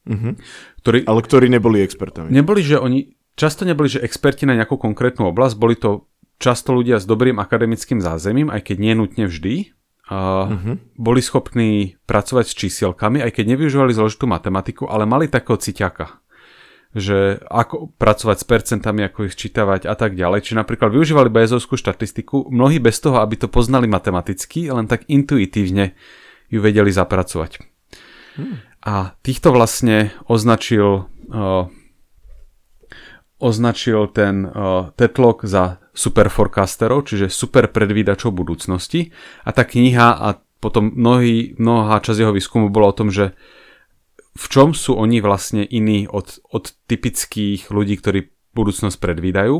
Mhm. 0.07 0.39
Ktorí 0.79 1.03
Ale 1.03 1.19
ktorí 1.19 1.51
neboli 1.51 1.83
expertami. 1.83 2.31
neboli, 2.31 2.63
že 2.63 2.79
oni 2.79 3.11
často 3.35 3.67
neboli, 3.67 3.91
že 3.91 3.99
experti 3.99 4.47
na 4.47 4.55
nejakú 4.55 4.79
konkrétnu 4.79 5.27
oblasť, 5.27 5.55
boli 5.59 5.75
to 5.75 6.07
často 6.37 6.75
ľudia 6.75 6.99
s 6.99 7.05
dobrým 7.07 7.39
akademickým 7.39 7.99
zázemím, 8.03 8.51
aj 8.51 8.71
keď 8.71 8.77
nie 8.79 8.93
nutne 8.95 9.25
vždy. 9.27 9.75
A 10.05 10.45
Mhm. 10.45 11.01
boli 11.01 11.17
schopní 11.17 11.97
pracovať 12.05 12.45
s 12.45 12.53
čísielkami, 12.53 13.25
aj 13.25 13.41
keď 13.41 13.57
nevyužívali 13.57 13.89
zložitú 13.89 14.29
matematiku, 14.29 14.85
ale 14.85 15.09
mali 15.09 15.25
takého 15.25 15.57
ciťaka 15.57 16.25
že 16.95 17.43
ako 17.51 17.91
pracovať 17.99 18.37
s 18.39 18.45
percentami, 18.47 19.03
ako 19.03 19.27
ich 19.27 19.35
čítavať 19.35 19.83
a 19.83 19.99
tak 19.99 20.15
ďalej. 20.15 20.47
Čiže 20.47 20.63
napríklad 20.63 20.95
využívali 20.95 21.27
BSovskú 21.27 21.75
štatistiku, 21.75 22.47
mnohí 22.47 22.79
bez 22.79 23.03
toho, 23.03 23.19
aby 23.19 23.35
to 23.35 23.51
poznali 23.51 23.83
matematicky, 23.83 24.71
len 24.71 24.87
tak 24.87 25.03
intuitívne 25.11 25.91
ju 26.47 26.63
vedeli 26.63 26.95
zapracovať. 26.95 27.59
Hmm. 28.39 28.63
A 28.87 29.11
týchto 29.27 29.51
vlastne 29.51 30.15
označil 30.31 31.03
uh, 31.03 31.67
označil 33.45 34.09
ten 34.09 34.49
uh, 34.49 34.89
Tetlock 34.97 35.45
za 35.45 35.77
super 35.93 36.33
forecasterov, 36.33 37.05
čiže 37.05 37.29
super 37.29 37.69
predvídačov 37.69 38.33
budúcnosti. 38.33 39.13
A 39.45 39.53
tá 39.53 39.61
kniha 39.61 40.17
a 40.17 40.41
potom 40.57 40.89
mnohý, 40.89 41.53
mnohá 41.61 42.01
časť 42.01 42.25
jeho 42.25 42.33
výskumu 42.33 42.73
bola 42.73 42.89
o 42.89 42.97
tom, 42.97 43.13
že 43.13 43.37
v 44.33 44.45
čom 44.49 44.73
sú 44.73 44.97
oni 44.97 45.21
vlastne 45.21 45.61
iní 45.61 46.09
od, 46.09 46.41
od 46.49 46.73
typických 46.89 47.69
ľudí, 47.69 48.01
ktorí 48.01 48.33
budúcnosť 48.57 48.97
predvídajú. 48.97 49.55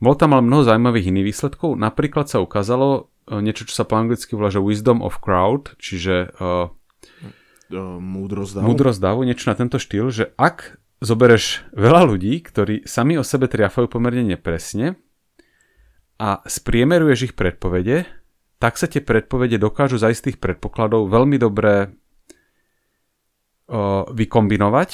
Bolo 0.00 0.14
tam 0.16 0.38
ale 0.38 0.46
mnoho 0.46 0.62
zaujímavých 0.64 1.10
iných 1.10 1.28
výsledkov. 1.28 1.76
Napríklad 1.76 2.30
sa 2.30 2.38
ukázalo 2.40 3.10
uh, 3.26 3.42
niečo, 3.42 3.66
čo 3.66 3.74
sa 3.74 3.84
po 3.84 3.98
anglicky 3.98 4.38
volá, 4.38 4.48
že 4.48 4.62
wisdom 4.62 5.02
of 5.02 5.18
crowd, 5.18 5.74
čiže 5.82 6.30
Uh, 7.70 8.02
múdrosť 8.02 8.58
davu. 8.58 8.66
múdrosť 8.66 8.98
davu, 8.98 9.22
niečo 9.22 9.46
na 9.46 9.54
tento 9.54 9.78
štýl, 9.78 10.10
že 10.10 10.34
ak 10.34 10.79
zobereš 11.00 11.64
veľa 11.72 12.04
ľudí, 12.04 12.44
ktorí 12.44 12.84
sami 12.84 13.16
o 13.16 13.24
sebe 13.24 13.48
triafajú 13.48 13.88
pomerne 13.88 14.36
nepresne 14.36 15.00
a 16.20 16.44
spriemeruješ 16.44 17.32
ich 17.32 17.34
predpovede, 17.34 18.04
tak 18.60 18.76
sa 18.76 18.84
tie 18.84 19.00
predpovede 19.00 19.56
dokážu 19.56 19.96
za 19.96 20.12
istých 20.12 20.36
predpokladov 20.36 21.08
veľmi 21.08 21.40
dobre 21.40 21.96
o, 23.64 24.04
vykombinovať 24.12 24.90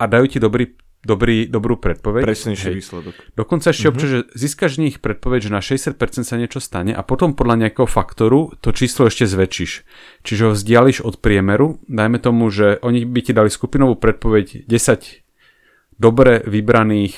a 0.00 0.08
dajú 0.08 0.26
ti 0.32 0.40
dobrý, 0.40 0.72
dobrý, 1.04 1.44
dobrú 1.44 1.76
predpoveď. 1.76 2.24
Presnejší 2.24 2.72
Hej. 2.72 2.76
výsledok. 2.80 3.14
Dokonca 3.36 3.76
ešte 3.76 3.84
mm-hmm. 3.84 3.92
občas, 3.92 4.08
že 4.08 4.20
získaš 4.32 4.80
z 4.80 4.82
nich 4.88 4.96
predpoveď, 5.04 5.40
že 5.44 5.50
na 5.52 5.60
60% 5.60 6.00
sa 6.24 6.40
niečo 6.40 6.64
stane 6.64 6.96
a 6.96 7.04
potom 7.04 7.36
podľa 7.36 7.68
nejakého 7.68 7.84
faktoru 7.84 8.56
to 8.64 8.72
číslo 8.72 9.12
ešte 9.12 9.28
zväčšíš. 9.28 9.72
Čiže 10.24 10.42
ho 10.48 10.56
vzdiališ 10.56 11.04
od 11.04 11.20
priemeru. 11.20 11.84
Dajme 11.84 12.16
tomu, 12.16 12.48
že 12.48 12.80
oni 12.80 13.04
by 13.04 13.20
ti 13.20 13.36
dali 13.36 13.52
skupinovú 13.52 14.00
predpoveď 14.00 14.64
10 14.64 15.23
dobre 15.98 16.42
vybraných 16.44 17.16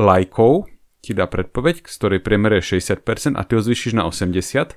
lajkov 0.00 0.68
ti 1.04 1.12
dá 1.12 1.28
predpoveď, 1.28 1.84
z 1.84 1.94
ktorej 2.00 2.20
priemer 2.24 2.56
je 2.58 2.80
60% 2.80 3.36
a 3.36 3.42
ty 3.44 3.52
ho 3.54 3.60
zvýšiš 3.60 3.92
na 3.92 4.08
80%, 4.08 4.72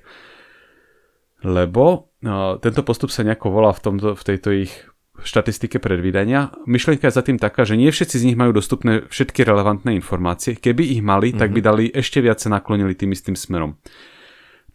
lebo 1.47 2.11
uh, 2.25 2.59
tento 2.59 2.81
postup 2.83 3.13
sa 3.13 3.23
nejako 3.23 3.47
volá 3.53 3.71
v, 3.71 3.79
tomto, 3.79 4.17
v 4.17 4.23
tejto 4.25 4.49
ich 4.51 4.73
štatistike 5.21 5.81
predvídania. 5.81 6.53
Myšlienka 6.69 7.09
je 7.09 7.17
za 7.17 7.23
tým 7.25 7.41
taká, 7.41 7.65
že 7.65 7.79
nie 7.79 7.89
všetci 7.89 8.21
z 8.21 8.25
nich 8.27 8.37
majú 8.37 8.53
dostupné 8.53 9.05
všetky 9.09 9.41
relevantné 9.41 9.97
informácie. 9.97 10.59
Keby 10.59 10.93
ich 10.93 11.01
mali, 11.01 11.33
mm-hmm. 11.33 11.41
tak 11.41 11.49
by 11.53 11.59
dali 11.63 11.83
ešte 11.89 12.21
viac 12.21 12.37
sa 12.37 12.53
naklonili 12.53 12.93
tým 12.93 13.15
istým 13.15 13.33
smerom. 13.33 13.81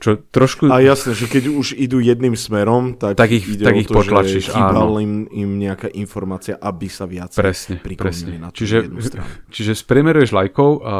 Čo 0.02 0.18
trošku... 0.18 0.66
A 0.66 0.82
jasné, 0.82 1.14
že 1.14 1.30
keď 1.30 1.54
už 1.54 1.78
idú 1.78 2.02
jedným 2.02 2.34
smerom, 2.34 2.98
tak, 2.98 3.14
Tak 3.14 3.30
ich- 3.30 3.46
ide 3.46 3.62
tak 3.62 3.78
ich 3.78 3.86
to, 3.86 3.94
potlačíš, 3.94 4.50
že 4.50 4.58
chýbal 4.58 4.98
áno. 4.98 4.98
im, 4.98 5.12
im 5.30 5.50
nejaká 5.62 5.86
informácia, 5.94 6.58
aby 6.58 6.90
sa 6.90 7.06
viac 7.06 7.30
Presne, 7.30 7.78
presne. 7.78 8.42
na 8.42 8.50
tú 8.50 8.66
Čiže, 8.66 8.76
jednu 8.90 8.98
stranu. 8.98 9.30
čiže 9.54 9.72
spriemeruješ 9.78 10.34
lajkov 10.34 10.70
a 10.82 10.94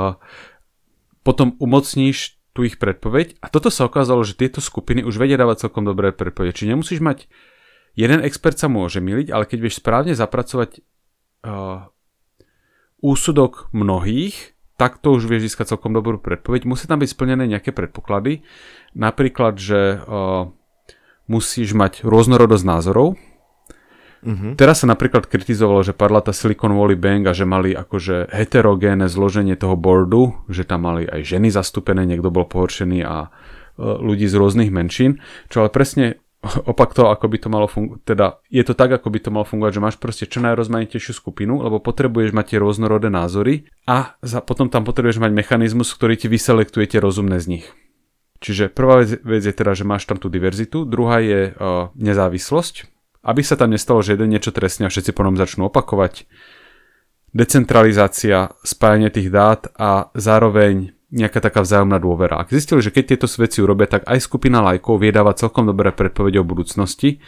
potom 1.27 1.59
umocníš 1.59 2.39
tú 2.55 2.63
ich 2.63 2.79
predpoveď 2.79 3.43
a 3.43 3.51
toto 3.51 3.75
sa 3.75 3.91
ukázalo, 3.91 4.23
že 4.23 4.39
tieto 4.39 4.63
skupiny 4.63 5.03
už 5.03 5.19
vedia 5.19 5.35
dávať 5.35 5.67
celkom 5.67 5.83
dobré 5.83 6.15
predpovede. 6.15 6.55
Čiže 6.55 6.71
nemusíš 6.71 7.01
mať 7.03 7.27
jeden 7.99 8.23
expert 8.23 8.55
sa 8.55 8.71
môže 8.71 9.03
miliť, 9.03 9.35
ale 9.35 9.51
keď 9.51 9.59
vieš 9.67 9.81
správne 9.83 10.15
zapracovať 10.15 10.85
uh, 11.43 11.91
úsudok 13.01 13.73
mnohých, 13.75 14.55
tak 14.77 14.99
to 14.99 15.15
už 15.15 15.29
vieš 15.29 15.53
získať 15.53 15.77
celkom 15.77 15.95
dobrú 15.95 16.19
predpoveď. 16.19 16.67
Musí 16.67 16.91
tam 16.91 16.99
byť 16.99 17.11
splnené 17.11 17.47
nejaké 17.47 17.71
predpoklady, 17.71 18.43
napríklad, 18.93 19.59
že 19.59 19.99
uh, 19.99 20.49
musíš 21.31 21.73
mať 21.73 22.05
rôznorodosť 22.05 22.65
názorov. 22.65 23.21
Mhm. 24.23 24.55
Teraz 24.55 24.83
sa 24.83 24.87
napríklad 24.87 25.27
kritizovalo, 25.27 25.83
že 25.83 25.99
padla 25.99 26.23
tá 26.23 26.31
Silicon 26.31 26.79
Valley 26.79 26.95
Bank 26.95 27.27
a 27.27 27.35
že 27.35 27.43
mali 27.43 27.75
akože 27.75 28.31
heterogénne 28.31 29.11
zloženie 29.11 29.59
toho 29.59 29.75
boardu, 29.75 30.47
že 30.47 30.63
tam 30.63 30.87
mali 30.87 31.11
aj 31.11 31.27
ženy 31.27 31.51
zastúpené, 31.51 32.07
niekto 32.07 32.31
bol 32.31 32.47
pohoršený 32.47 33.03
a 33.03 33.27
uh, 33.27 33.99
ľudí 33.99 34.31
z 34.31 34.39
rôznych 34.39 34.71
menšín, 34.71 35.19
čo 35.51 35.67
ale 35.67 35.75
presne 35.75 36.23
opak 36.71 36.95
to, 36.95 37.11
ako 37.11 37.27
by 37.31 37.39
to 37.39 37.49
malo 37.51 37.67
fungovať, 37.71 38.01
teda 38.03 38.27
je 38.51 38.63
to 38.67 38.75
tak, 38.75 38.91
ako 38.91 39.09
by 39.11 39.19
to 39.23 39.31
malo 39.31 39.47
fungovať, 39.47 39.73
že 39.79 39.85
máš 39.85 39.97
proste 39.99 40.25
čo 40.27 40.43
najrozmanitejšiu 40.43 41.15
skupinu, 41.15 41.63
lebo 41.63 41.79
potrebuješ 41.79 42.35
mať 42.35 42.55
tie 42.55 42.59
rôznorodé 42.59 43.09
názory 43.11 43.71
a 43.87 44.19
za, 44.23 44.43
potom 44.43 44.67
tam 44.67 44.83
potrebuješ 44.83 45.23
mať 45.23 45.33
mechanizmus, 45.33 45.95
ktorý 45.95 46.19
ti 46.19 46.27
vyselektuje 46.27 46.87
tie 46.91 47.01
rozumné 47.03 47.39
z 47.39 47.59
nich. 47.59 47.67
Čiže 48.43 48.75
prvá 48.75 49.07
vec, 49.07 49.23
vec 49.23 49.43
je 49.47 49.55
teda, 49.55 49.79
že 49.79 49.87
máš 49.87 50.11
tam 50.11 50.19
tú 50.19 50.27
diverzitu, 50.27 50.83
druhá 50.83 51.23
je 51.23 51.55
uh, 51.55 51.95
nezávislosť, 51.95 52.75
aby 53.23 53.41
sa 53.47 53.55
tam 53.55 53.71
nestalo, 53.71 54.03
že 54.03 54.19
jeden 54.19 54.35
niečo 54.35 54.51
trestne 54.51 54.91
a 54.91 54.93
všetci 54.93 55.15
potom 55.15 55.39
začnú 55.39 55.71
opakovať. 55.71 56.27
Decentralizácia, 57.33 58.53
spájanie 58.67 59.09
tých 59.09 59.31
dát 59.31 59.71
a 59.79 60.11
zároveň 60.19 60.93
nejaká 61.15 61.39
taká 61.39 61.63
vzájomná 61.63 62.03
dôvera. 62.03 62.43
Ak 62.43 62.51
zistili, 62.51 62.83
že 62.83 62.91
keď 62.91 63.15
tieto 63.15 63.31
veci 63.39 63.63
urobia, 63.63 63.87
tak 63.87 64.05
aj 64.11 64.19
skupina 64.21 64.59
lajkov 64.61 65.01
viedáva 65.01 65.39
celkom 65.39 65.65
dobré 65.65 65.95
predpovede 65.95 66.43
o 66.43 66.45
budúcnosti. 66.45 67.23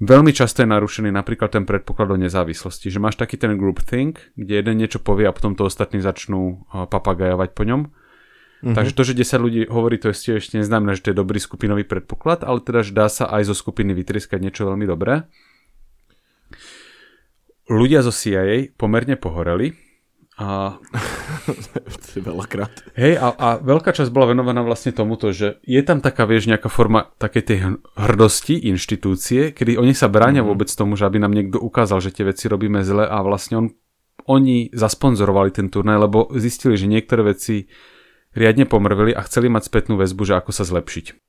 Veľmi 0.00 0.32
často 0.32 0.64
je 0.64 0.68
narušený 0.70 1.12
napríklad 1.12 1.54
ten 1.54 1.64
predpoklad 1.68 2.14
o 2.14 2.20
nezávislosti, 2.20 2.88
že 2.88 3.02
máš 3.02 3.20
taký 3.20 3.36
ten 3.36 3.54
group 3.60 3.84
think, 3.84 4.32
kde 4.34 4.64
jeden 4.64 4.80
niečo 4.80 4.98
povie 4.98 5.28
a 5.28 5.34
potom 5.34 5.54
to 5.54 5.68
ostatní 5.68 6.00
začnú 6.00 6.66
uh, 6.66 6.88
papagajovať 6.88 7.52
po 7.52 7.62
ňom 7.62 8.05
Mm-hmm. 8.66 8.82
Takže 8.82 8.92
to, 8.98 9.02
že 9.06 9.14
10 9.14 9.46
ľudí 9.46 9.62
hovorí, 9.70 9.94
to 9.94 10.10
ešte, 10.10 10.42
ešte 10.42 10.58
neznamená, 10.58 10.98
že 10.98 11.06
to 11.06 11.10
je 11.14 11.22
dobrý 11.22 11.38
skupinový 11.38 11.86
predpoklad, 11.86 12.42
ale 12.42 12.58
teda, 12.58 12.82
že 12.82 12.90
dá 12.90 13.06
sa 13.06 13.30
aj 13.30 13.46
zo 13.46 13.54
skupiny 13.54 13.94
vytriskať 13.94 14.42
niečo 14.42 14.66
veľmi 14.66 14.82
dobré. 14.90 15.22
Ľudia 17.70 18.02
zo 18.02 18.10
CIA 18.10 18.74
pomerne 18.74 19.14
pohoreli. 19.14 19.70
A... 20.42 20.82
Veľakrát. 22.18 22.90
Hej, 22.98 23.22
a, 23.22 23.30
a 23.38 23.48
veľká 23.62 23.94
časť 23.94 24.10
bola 24.10 24.34
venovaná 24.34 24.66
vlastne 24.66 24.90
tomuto, 24.90 25.30
že 25.30 25.62
je 25.62 25.78
tam 25.86 26.02
taká, 26.02 26.26
vieš, 26.26 26.50
nejaká 26.50 26.66
forma 26.66 27.14
takej 27.22 27.42
tej 27.46 27.58
hrdosti 27.94 28.66
inštitúcie, 28.66 29.54
kedy 29.54 29.78
oni 29.78 29.94
sa 29.94 30.10
bránia 30.10 30.42
mm-hmm. 30.42 30.50
vôbec 30.50 30.68
tomu, 30.74 30.98
že 30.98 31.06
aby 31.06 31.22
nám 31.22 31.38
niekto 31.38 31.62
ukázal, 31.62 32.02
že 32.02 32.10
tie 32.10 32.26
veci 32.26 32.50
robíme 32.50 32.82
zle 32.82 33.06
a 33.06 33.22
vlastne 33.22 33.62
on, 33.62 33.66
oni 34.26 34.74
zasponzorovali 34.74 35.54
ten 35.54 35.70
turnaj, 35.70 36.02
lebo 36.02 36.34
zistili, 36.34 36.74
že 36.74 36.90
niektoré 36.90 37.30
veci 37.30 37.70
riadne 38.36 38.68
pomrvili 38.68 39.16
a 39.16 39.24
chceli 39.24 39.48
mať 39.48 39.66
spätnú 39.66 39.96
väzbu, 39.96 40.22
že 40.28 40.38
ako 40.38 40.52
sa 40.52 40.62
zlepšiť. 40.68 41.26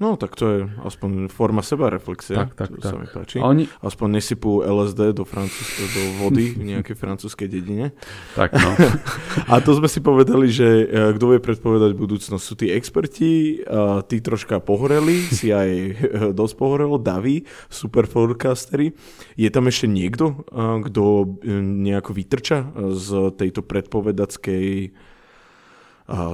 No, 0.00 0.16
tak 0.16 0.32
to 0.32 0.44
je 0.48 0.58
aspoň 0.80 1.28
forma 1.28 1.60
seba 1.60 1.92
reflexie. 1.92 2.32
Tak, 2.32 2.56
tak, 2.56 2.72
to 2.72 2.80
tak. 2.80 2.88
sa 2.88 2.96
mi 2.96 3.04
páči. 3.04 3.36
A 3.36 3.52
oni... 3.52 3.68
Aspoň 3.84 4.16
nesypú 4.16 4.64
LSD 4.64 5.12
do, 5.12 5.28
francúz- 5.28 5.76
do 5.76 6.24
vody 6.24 6.56
v 6.56 6.72
nejakej 6.72 6.96
francúzskej 6.96 7.52
dedine. 7.52 7.92
Tak, 8.32 8.56
no. 8.56 8.72
a 9.52 9.60
to 9.60 9.76
sme 9.76 9.92
si 9.92 10.00
povedali, 10.00 10.48
že 10.48 10.88
e, 10.88 11.12
kto 11.20 11.36
vie 11.36 11.40
predpovedať 11.44 11.92
budúcnosť 12.00 12.40
sú 12.40 12.54
tí 12.56 12.72
experti, 12.72 13.60
a 13.68 14.00
tí 14.00 14.24
troška 14.24 14.64
pohoreli, 14.64 15.20
si 15.20 15.52
aj 15.52 15.68
e, 15.68 15.92
dosť 16.32 16.54
pohorelo, 16.56 16.96
Daví, 16.96 17.44
super 17.68 18.08
forecastery. 18.08 18.96
Je 19.36 19.52
tam 19.52 19.68
ešte 19.68 19.84
niekto, 19.84 20.48
e, 20.48 20.80
kto 20.88 21.28
nejako 21.60 22.16
vytrča 22.16 22.72
z 22.96 23.36
tejto 23.36 23.60
predpovedackej 23.68 24.96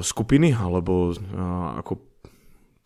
skupiny, 0.01 0.57
alebo 0.57 1.13
ako 1.77 2.01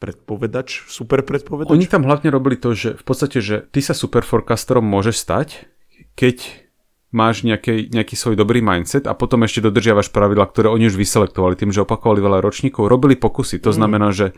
predpovedač, 0.00 0.88
super 0.88 1.22
predpovedač? 1.22 1.70
Oni 1.70 1.86
tam 1.86 2.08
hlavne 2.08 2.32
robili 2.32 2.56
to, 2.56 2.72
že 2.72 2.96
v 2.96 3.04
podstate, 3.04 3.38
že 3.44 3.68
ty 3.68 3.84
sa 3.84 3.92
super 3.92 4.24
forecasterom 4.24 4.82
môžeš 4.82 5.16
stať, 5.20 5.70
keď 6.16 6.40
máš 7.10 7.42
nejaký, 7.42 7.90
nejaký 7.90 8.14
svoj 8.14 8.38
dobrý 8.38 8.62
mindset 8.62 9.10
a 9.10 9.18
potom 9.18 9.42
ešte 9.42 9.66
dodržiavaš 9.66 10.14
pravidla, 10.14 10.46
ktoré 10.46 10.70
oni 10.70 10.86
už 10.88 10.96
vyselektovali 10.96 11.58
tým, 11.58 11.74
že 11.74 11.82
opakovali 11.82 12.22
veľa 12.22 12.38
ročníkov, 12.38 12.86
robili 12.86 13.18
pokusy. 13.18 13.58
To 13.66 13.74
mm. 13.74 13.76
znamená, 13.76 14.08
že 14.14 14.32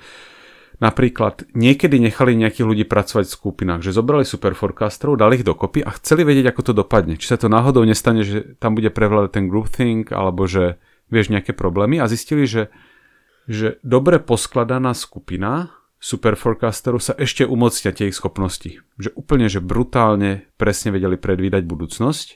napríklad 0.81 1.47
niekedy 1.53 2.01
nechali 2.01 2.33
nejakých 2.35 2.67
ľudí 2.67 2.85
pracovať 2.89 3.29
v 3.29 3.37
skupinách, 3.39 3.85
že 3.85 3.95
zobrali 3.95 4.25
super 4.25 4.57
forecasterov, 4.57 5.21
dali 5.21 5.39
ich 5.39 5.47
dokopy 5.47 5.85
a 5.85 5.93
chceli 6.01 6.25
vedieť, 6.25 6.49
ako 6.49 6.61
to 6.65 6.73
dopadne. 6.73 7.21
Či 7.21 7.37
sa 7.37 7.39
to 7.39 7.53
náhodou 7.53 7.85
nestane, 7.85 8.25
že 8.25 8.57
tam 8.57 8.75
bude 8.75 8.89
prevládať 8.89 9.31
ten 9.37 9.45
groupthink, 9.47 10.11
alebo 10.11 10.49
že 10.49 10.81
vieš, 11.13 11.29
nejaké 11.29 11.53
problémy 11.53 12.01
a 12.01 12.09
zistili, 12.09 12.49
že, 12.49 12.73
že 13.45 13.77
dobre 13.85 14.17
poskladaná 14.17 14.97
skupina 14.97 15.77
super 16.03 16.35
forecasterov 16.35 16.99
sa 16.99 17.15
ešte 17.15 17.47
umocnia 17.47 17.95
tie 17.95 18.11
ich 18.11 18.19
schopnosti. 18.19 18.83
Že 18.99 19.15
úplne, 19.15 19.47
že 19.47 19.63
brutálne 19.63 20.51
presne 20.59 20.91
vedeli 20.91 21.15
predvídať 21.15 21.63
budúcnosť. 21.63 22.29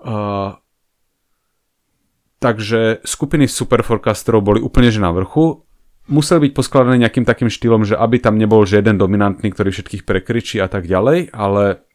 Uh, 0.00 0.56
takže 2.40 3.04
skupiny 3.04 3.44
super 3.44 3.84
forecasterov 3.84 4.40
boli 4.40 4.60
úplne 4.64 4.88
že 4.88 5.04
na 5.04 5.12
vrchu. 5.12 5.68
Museli 6.06 6.48
byť 6.48 6.52
poskladané 6.54 7.02
nejakým 7.02 7.26
takým 7.26 7.50
štýlom, 7.50 7.82
že 7.82 7.98
aby 7.98 8.22
tam 8.22 8.38
nebol 8.38 8.62
žiaden 8.62 8.96
dominantný, 8.96 9.50
ktorý 9.50 9.74
všetkých 9.74 10.06
prekričí 10.06 10.56
a 10.62 10.70
tak 10.70 10.86
ďalej, 10.86 11.34
ale 11.34 11.85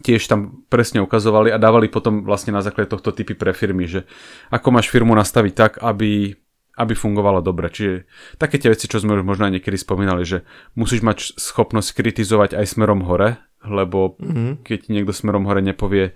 tiež 0.00 0.24
tam 0.28 0.66
presne 0.68 1.00
ukazovali 1.02 1.52
a 1.52 1.60
dávali 1.60 1.88
potom 1.88 2.22
vlastne 2.22 2.52
na 2.52 2.64
základe 2.64 2.92
tohto 2.92 3.12
typy 3.12 3.32
pre 3.36 3.56
firmy, 3.56 3.88
že 3.88 4.04
ako 4.52 4.68
máš 4.72 4.88
firmu 4.92 5.12
nastaviť 5.16 5.52
tak, 5.52 5.72
aby, 5.80 6.36
aby 6.76 6.92
fungovala 6.94 7.40
dobre. 7.40 7.68
Čiže 7.72 8.08
také 8.36 8.60
tie 8.60 8.72
veci, 8.72 8.86
čo 8.86 9.00
sme 9.00 9.16
už 9.16 9.24
možno 9.24 9.48
aj 9.48 9.60
niekedy 9.60 9.78
spomínali, 9.80 10.22
že 10.24 10.44
musíš 10.78 11.04
mať 11.04 11.36
schopnosť 11.40 11.96
kritizovať 11.96 12.56
aj 12.56 12.66
smerom 12.66 13.04
hore, 13.04 13.40
lebo 13.64 14.20
mm-hmm. 14.20 14.62
keď 14.62 14.80
niekto 14.92 15.12
smerom 15.12 15.48
hore 15.48 15.60
nepovie, 15.60 16.14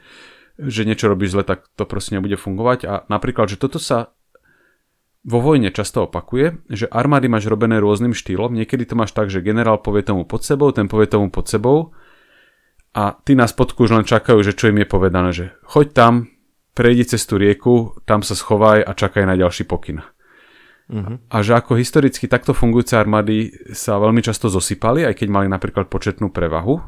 že 0.60 0.84
niečo 0.84 1.08
robíš 1.08 1.34
zle, 1.34 1.44
tak 1.44 1.66
to 1.74 1.88
proste 1.88 2.12
nebude 2.14 2.36
fungovať. 2.36 2.78
A 2.86 2.94
napríklad, 3.08 3.48
že 3.48 3.56
toto 3.56 3.80
sa 3.80 4.12
vo 5.20 5.40
vojne 5.44 5.68
často 5.68 6.08
opakuje, 6.08 6.64
že 6.72 6.88
armády 6.88 7.28
máš 7.28 7.44
robené 7.44 7.76
rôznym 7.76 8.16
štýlom. 8.16 8.56
Niekedy 8.56 8.88
to 8.88 8.94
máš 8.96 9.12
tak, 9.12 9.28
že 9.28 9.44
generál 9.44 9.76
povie 9.76 10.00
tomu 10.00 10.24
pod 10.24 10.48
sebou, 10.48 10.72
ten 10.72 10.88
povie 10.88 11.12
tomu 11.12 11.28
pod 11.28 11.44
sebou 11.44 11.92
a 12.90 13.14
tí 13.22 13.38
na 13.38 13.46
spodku 13.46 13.86
už 13.86 14.02
len 14.02 14.06
čakajú, 14.06 14.42
že 14.42 14.56
čo 14.56 14.74
im 14.74 14.82
je 14.82 14.88
povedané, 14.88 15.30
že 15.30 15.54
choď 15.62 15.86
tam, 15.94 16.12
prejdi 16.74 17.06
cez 17.14 17.22
tú 17.22 17.38
rieku, 17.38 17.94
tam 18.02 18.26
sa 18.26 18.34
schovaj 18.34 18.82
a 18.82 18.90
čakaj 18.94 19.26
na 19.26 19.38
ďalší 19.38 19.66
pokyn. 19.66 20.02
Uh-huh. 20.90 21.22
A 21.30 21.36
že 21.46 21.54
ako 21.54 21.78
historicky 21.78 22.26
takto 22.26 22.50
fungujúce 22.50 22.98
armády 22.98 23.54
sa 23.70 23.94
veľmi 24.02 24.26
často 24.26 24.50
zosypali, 24.50 25.06
aj 25.06 25.22
keď 25.22 25.28
mali 25.30 25.46
napríklad 25.46 25.86
početnú 25.86 26.34
prevahu. 26.34 26.82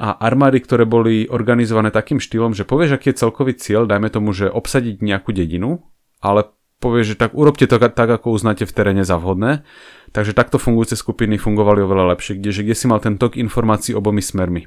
A 0.00 0.16
armády, 0.16 0.64
ktoré 0.64 0.88
boli 0.88 1.28
organizované 1.28 1.92
takým 1.92 2.16
štýlom, 2.16 2.56
že 2.56 2.64
povieš, 2.64 2.96
aký 2.96 3.12
je 3.12 3.20
celkový 3.20 3.52
cieľ, 3.60 3.84
dajme 3.84 4.08
tomu, 4.08 4.32
že 4.32 4.48
obsadiť 4.48 5.04
nejakú 5.04 5.36
dedinu, 5.36 5.84
ale 6.24 6.48
povieš, 6.80 7.12
že 7.12 7.20
tak 7.20 7.36
urobte 7.36 7.68
to 7.68 7.76
tak, 7.76 8.08
ako 8.08 8.32
uznáte 8.32 8.64
v 8.64 8.72
teréne 8.72 9.04
za 9.04 9.20
vhodné. 9.20 9.68
Takže 10.16 10.32
takto 10.32 10.56
fungujúce 10.56 10.96
skupiny 10.96 11.36
fungovali 11.36 11.84
oveľa 11.84 12.16
lepšie, 12.16 12.40
kde, 12.40 12.64
kde 12.64 12.74
si 12.74 12.88
mal 12.88 13.04
ten 13.04 13.20
tok 13.20 13.36
informácií 13.36 13.92
obomi 13.92 14.24
smermi. 14.24 14.64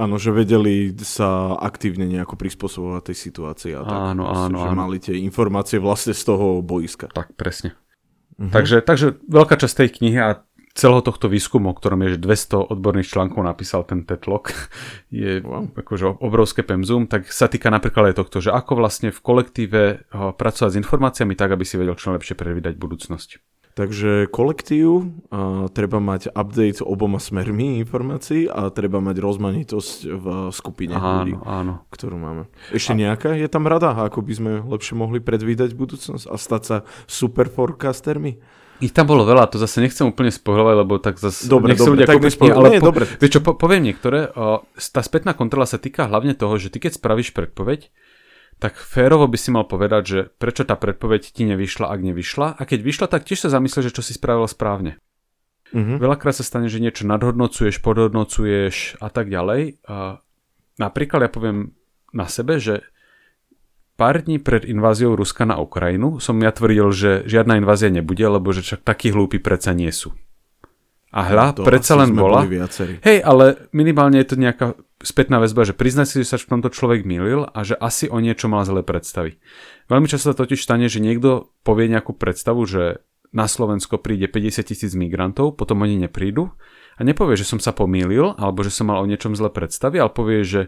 Áno, 0.00 0.16
že 0.16 0.32
vedeli 0.32 0.96
sa 1.04 1.60
aktívne 1.60 2.08
nejako 2.08 2.40
prispôsobovať 2.40 3.12
tej 3.12 3.16
situácii. 3.20 3.72
A 3.76 3.84
tak, 3.84 4.00
áno, 4.16 4.24
áno, 4.32 4.56
že 4.56 4.68
áno. 4.72 4.80
mali 4.80 4.96
tie 4.96 5.20
informácie 5.20 5.76
vlastne 5.76 6.16
z 6.16 6.24
toho 6.24 6.64
boiska. 6.64 7.12
Tak, 7.12 7.36
presne. 7.36 7.76
Uh-huh. 8.40 8.48
Takže, 8.48 8.80
takže 8.80 9.20
veľká 9.28 9.60
časť 9.60 9.84
tej 9.84 9.88
knihy 10.00 10.16
a 10.16 10.40
celého 10.72 11.04
tohto 11.04 11.28
výskumu, 11.28 11.74
o 11.74 11.76
ktorom 11.76 12.00
je, 12.06 12.16
že 12.16 12.24
200 12.24 12.72
odborných 12.72 13.12
článkov 13.12 13.44
napísal 13.44 13.84
ten 13.84 14.08
Tetlok, 14.08 14.56
je 15.12 15.44
wow. 15.44 15.68
akože 15.68 16.24
obrovské 16.24 16.64
pemzum, 16.64 17.04
tak 17.04 17.28
sa 17.28 17.52
týka 17.52 17.68
napríklad 17.68 18.14
aj 18.14 18.24
tohto, 18.24 18.40
že 18.40 18.54
ako 18.54 18.80
vlastne 18.80 19.12
v 19.12 19.20
kolektíve 19.20 20.08
pracovať 20.10 20.70
s 20.72 20.80
informáciami 20.80 21.36
tak, 21.36 21.52
aby 21.52 21.68
si 21.68 21.76
vedel 21.76 21.98
čo 22.00 22.16
lepšie 22.16 22.38
predvídať 22.38 22.80
budúcnosť. 22.80 23.59
Takže 23.80 24.28
kolektív, 24.28 25.08
a 25.32 25.64
treba 25.72 26.04
mať 26.04 26.36
update 26.36 26.84
oboma 26.84 27.16
smermi 27.16 27.80
informácií 27.80 28.44
a 28.44 28.68
treba 28.68 29.00
mať 29.00 29.16
rozmanitosť 29.16 29.96
v 30.04 30.26
skupine 30.52 30.92
áno, 31.00 31.08
ľudí, 31.24 31.32
áno. 31.48 31.80
ktorú 31.88 32.20
máme. 32.20 32.44
Ešte 32.76 32.92
a... 32.92 33.08
nejaká 33.08 33.32
je 33.40 33.48
tam 33.48 33.64
rada, 33.64 33.96
ako 33.96 34.20
by 34.20 34.32
sme 34.36 34.52
lepšie 34.68 35.00
mohli 35.00 35.24
predvídať 35.24 35.72
budúcnosť 35.72 36.28
a 36.28 36.36
stať 36.36 36.62
sa 36.68 36.76
super 37.08 37.48
forecastermi? 37.48 38.36
Ich 38.84 38.92
tam 38.92 39.08
bolo 39.08 39.24
veľa, 39.24 39.48
to 39.48 39.56
zase 39.56 39.80
nechcem 39.80 40.04
úplne 40.04 40.28
spojovať, 40.28 40.74
lebo 40.84 41.00
tak 41.00 41.16
zase 41.16 41.48
dobre, 41.48 41.72
dobre, 41.72 42.04
tak 42.04 42.20
kúpiť 42.20 42.36
nespoj... 42.36 42.48
ale 42.52 42.68
Nie, 42.76 42.80
po, 42.84 42.92
dobre. 42.92 43.08
Vieš 43.16 43.32
čo, 43.32 43.40
po, 43.40 43.56
poviem 43.56 43.88
niektoré, 43.88 44.28
o, 44.36 44.64
tá 44.76 45.00
spätná 45.00 45.32
kontrola 45.32 45.64
sa 45.64 45.80
týka 45.80 46.04
hlavne 46.04 46.36
toho, 46.36 46.52
že 46.60 46.68
ty 46.68 46.84
keď 46.84 47.00
spravíš 47.00 47.32
predpoveď, 47.32 47.88
tak 48.60 48.76
férovo 48.76 49.24
by 49.24 49.38
si 49.40 49.48
mal 49.48 49.64
povedať, 49.64 50.02
že 50.04 50.18
prečo 50.36 50.68
tá 50.68 50.76
predpoveď 50.76 51.32
ti 51.32 51.48
nevyšla, 51.48 51.88
ak 51.88 52.00
nevyšla. 52.04 52.60
A 52.60 52.62
keď 52.68 52.80
vyšla, 52.84 53.06
tak 53.08 53.24
tiež 53.24 53.48
sa 53.48 53.48
zamyslieť, 53.48 53.88
že 53.88 53.96
čo 53.96 54.04
si 54.04 54.12
spravil 54.12 54.44
správne. 54.44 55.00
Uh-huh. 55.72 55.96
Veľakrát 55.96 56.36
sa 56.36 56.44
stane, 56.44 56.68
že 56.68 56.82
niečo 56.82 57.08
nadhodnocuješ, 57.08 57.80
podhodnocuješ 57.80 59.00
a 59.00 59.08
tak 59.08 59.32
ďalej. 59.32 59.80
A 59.88 60.20
napríklad 60.76 61.24
ja 61.24 61.30
poviem 61.32 61.72
na 62.12 62.28
sebe, 62.28 62.60
že 62.60 62.84
pár 63.96 64.20
dní 64.20 64.36
pred 64.36 64.68
inváziou 64.68 65.16
Ruska 65.16 65.48
na 65.48 65.56
Ukrajinu 65.56 66.20
som 66.20 66.36
ja 66.44 66.52
tvrdil, 66.52 66.92
že 66.92 67.10
žiadna 67.24 67.56
invázia 67.56 67.88
nebude, 67.88 68.28
lebo 68.28 68.52
že 68.52 68.60
však 68.60 68.84
takí 68.84 69.08
hlúpi 69.08 69.40
predsa 69.40 69.72
nie 69.72 69.88
sú. 69.88 70.12
A 71.10 71.26
hľa, 71.26 71.58
no 71.58 71.66
predsa 71.66 71.98
len 71.98 72.14
bola. 72.14 72.46
Hej, 73.02 73.18
ale 73.26 73.66
minimálne 73.74 74.22
je 74.22 74.28
to 74.30 74.36
nejaká 74.38 74.78
spätná 75.00 75.40
väzba, 75.40 75.64
že 75.64 75.76
priznať 75.76 76.06
si, 76.06 76.16
že 76.22 76.30
sa 76.32 76.36
v 76.36 76.56
tomto 76.56 76.68
človek 76.68 77.08
mýlil 77.08 77.48
a 77.48 77.60
že 77.64 77.76
asi 77.76 78.06
o 78.06 78.20
niečo 78.20 78.46
mal 78.52 78.64
zlé 78.68 78.84
predstavy. 78.84 79.40
Veľmi 79.88 80.06
často 80.06 80.32
sa 80.32 80.36
totiž 80.36 80.60
stane, 80.60 80.86
že 80.86 81.00
niekto 81.00 81.52
povie 81.64 81.88
nejakú 81.88 82.12
predstavu, 82.16 82.62
že 82.68 83.02
na 83.30 83.46
Slovensko 83.46 84.02
príde 84.02 84.26
50 84.26 84.66
tisíc 84.66 84.92
migrantov, 84.98 85.54
potom 85.54 85.86
oni 85.86 85.96
neprídu 85.96 86.50
a 86.98 87.00
nepovie, 87.06 87.38
že 87.38 87.46
som 87.46 87.62
sa 87.62 87.70
pomýlil 87.70 88.36
alebo 88.36 88.60
že 88.66 88.74
som 88.74 88.90
mal 88.90 89.00
o 89.00 89.08
niečom 89.08 89.32
zlé 89.38 89.48
predstavy, 89.48 90.02
ale 90.02 90.12
povie, 90.12 90.42
že 90.44 90.62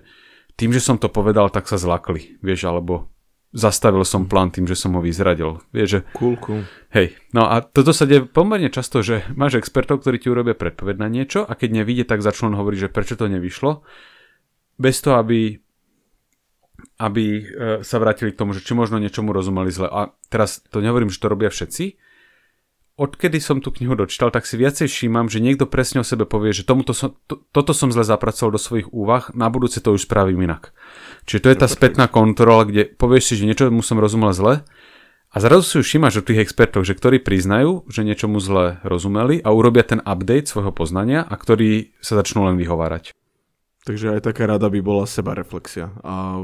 tým, 0.56 0.70
že 0.72 0.84
som 0.84 0.96
to 1.00 1.10
povedal, 1.10 1.48
tak 1.50 1.66
sa 1.66 1.80
zlakli, 1.80 2.38
vieš, 2.44 2.68
alebo 2.68 3.12
zastavil 3.52 4.00
som 4.08 4.24
plán 4.24 4.48
tým, 4.48 4.64
že 4.64 4.76
som 4.76 4.96
ho 4.96 5.04
vyzradil. 5.04 5.60
Vieš, 5.76 5.88
že... 5.88 6.00
Cool, 6.16 6.40
cool. 6.40 6.64
Hej, 6.88 7.20
no 7.36 7.44
a 7.44 7.60
toto 7.60 7.92
sa 7.92 8.08
deje 8.08 8.24
pomerne 8.24 8.72
často, 8.72 9.04
že 9.04 9.28
máš 9.36 9.60
expertov, 9.60 10.00
ktorí 10.00 10.16
ti 10.16 10.32
urobia 10.32 10.56
predpoved 10.56 10.96
na 10.96 11.08
niečo 11.12 11.44
a 11.44 11.52
keď 11.52 11.84
nevidie, 11.84 12.04
tak 12.08 12.24
začnú 12.24 12.56
hovoriť, 12.56 12.88
že 12.88 12.92
prečo 12.92 13.14
to 13.20 13.28
nevyšlo. 13.28 13.84
Bez 14.82 14.98
toho, 14.98 15.22
aby 15.22 15.62
aby 16.98 17.24
e, 17.38 17.42
sa 17.82 17.96
vrátili 17.98 18.30
k 18.30 18.38
tomu, 18.38 18.54
že 18.54 18.62
či 18.62 18.78
možno 18.78 19.02
niečomu 19.02 19.34
rozumeli 19.34 19.74
zle. 19.74 19.90
A 19.90 20.14
teraz 20.30 20.62
to 20.70 20.78
nehovorím, 20.78 21.10
že 21.10 21.18
to 21.18 21.30
robia 21.30 21.50
všetci. 21.50 21.98
Odkedy 22.92 23.40
som 23.40 23.64
tú 23.64 23.72
knihu 23.72 23.96
dočítal, 23.96 24.28
tak 24.28 24.44
si 24.44 24.60
viacej 24.60 24.86
všímam, 24.86 25.26
že 25.26 25.40
niekto 25.40 25.64
presne 25.64 26.04
o 26.04 26.06
sebe 26.06 26.28
povie, 26.28 26.52
že 26.52 26.68
tomuto 26.68 26.92
som, 26.92 27.16
to, 27.24 27.40
toto 27.50 27.72
som 27.72 27.88
zle 27.88 28.04
zapracoval 28.04 28.54
do 28.54 28.60
svojich 28.60 28.92
úvah, 28.92 29.32
na 29.32 29.48
budúce 29.48 29.80
to 29.80 29.96
už 29.96 30.04
spravím 30.04 30.44
inak. 30.44 30.76
Čiže 31.24 31.42
to 31.42 31.48
je 31.50 31.58
tá 31.58 31.66
spätná 31.72 32.04
kontrola, 32.06 32.68
kde 32.68 32.92
povieš 32.92 33.32
si, 33.32 33.34
že 33.40 33.48
niečo 33.48 33.72
mu 33.72 33.80
som 33.80 33.96
rozumel 33.96 34.36
zle 34.36 34.60
a 35.32 35.36
zrazu 35.40 35.64
si 35.64 35.74
už 35.80 35.88
všimáš 35.88 36.20
o 36.20 36.26
tých 36.28 36.44
expertoch, 36.44 36.84
že 36.84 36.92
ktorí 36.92 37.24
priznajú, 37.24 37.88
že 37.88 38.04
niečomu 38.04 38.36
zle 38.44 38.76
rozumeli 38.84 39.40
a 39.40 39.48
urobia 39.56 39.88
ten 39.88 40.04
update 40.04 40.52
svojho 40.52 40.76
poznania 40.76 41.24
a 41.24 41.32
ktorí 41.32 41.96
sa 42.04 42.20
začnú 42.20 42.44
len 42.44 42.60
vyhovárať. 42.60 43.16
Takže 43.82 44.14
aj 44.14 44.20
taká 44.22 44.46
rada 44.46 44.70
by 44.70 44.78
bola 44.78 45.10
seba 45.10 45.34
reflexia 45.34 45.90
a 46.06 46.38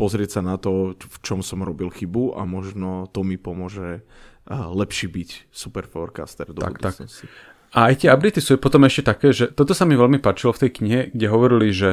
pozrieť 0.00 0.40
sa 0.40 0.40
na 0.40 0.56
to, 0.56 0.96
v 0.96 1.18
čom 1.20 1.44
som 1.44 1.60
robil 1.60 1.92
chybu 1.92 2.40
a 2.40 2.48
možno 2.48 3.04
to 3.12 3.20
mi 3.20 3.36
pomôže 3.36 4.00
lepší 4.48 5.12
byť 5.12 5.52
super 5.52 5.84
forecaster 5.84 6.48
do 6.48 6.64
tak, 6.64 6.80
budúcnosti. 6.80 7.28
Tak. 7.28 7.52
A 7.74 7.78
aj 7.90 7.94
tie 8.00 8.08
updaty 8.08 8.40
sú 8.40 8.56
potom 8.56 8.86
ešte 8.88 9.02
také, 9.04 9.36
že 9.36 9.50
toto 9.52 9.76
sa 9.76 9.84
mi 9.84 9.92
veľmi 9.98 10.22
páčilo 10.24 10.56
v 10.56 10.62
tej 10.64 10.70
knihe, 10.80 11.00
kde 11.12 11.26
hovorili, 11.26 11.68
že 11.74 11.90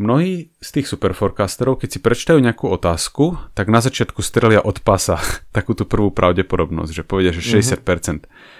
mnohí 0.00 0.50
z 0.58 0.68
tých 0.76 0.90
super 0.90 1.16
forecasterov, 1.16 1.80
keď 1.80 1.88
si 1.96 1.98
prečítajú 2.02 2.40
nejakú 2.40 2.66
otázku, 2.66 3.40
tak 3.56 3.68
na 3.68 3.84
začiatku 3.84 4.24
strelia 4.24 4.64
od 4.64 4.84
pasa 4.84 5.16
takú 5.56 5.72
tú 5.72 5.88
prvú 5.88 6.12
pravdepodobnosť, 6.12 6.92
že 6.92 7.08
povedia, 7.08 7.32
že 7.32 7.40
60%. 7.40 7.80
Mm-hmm. 7.80 8.58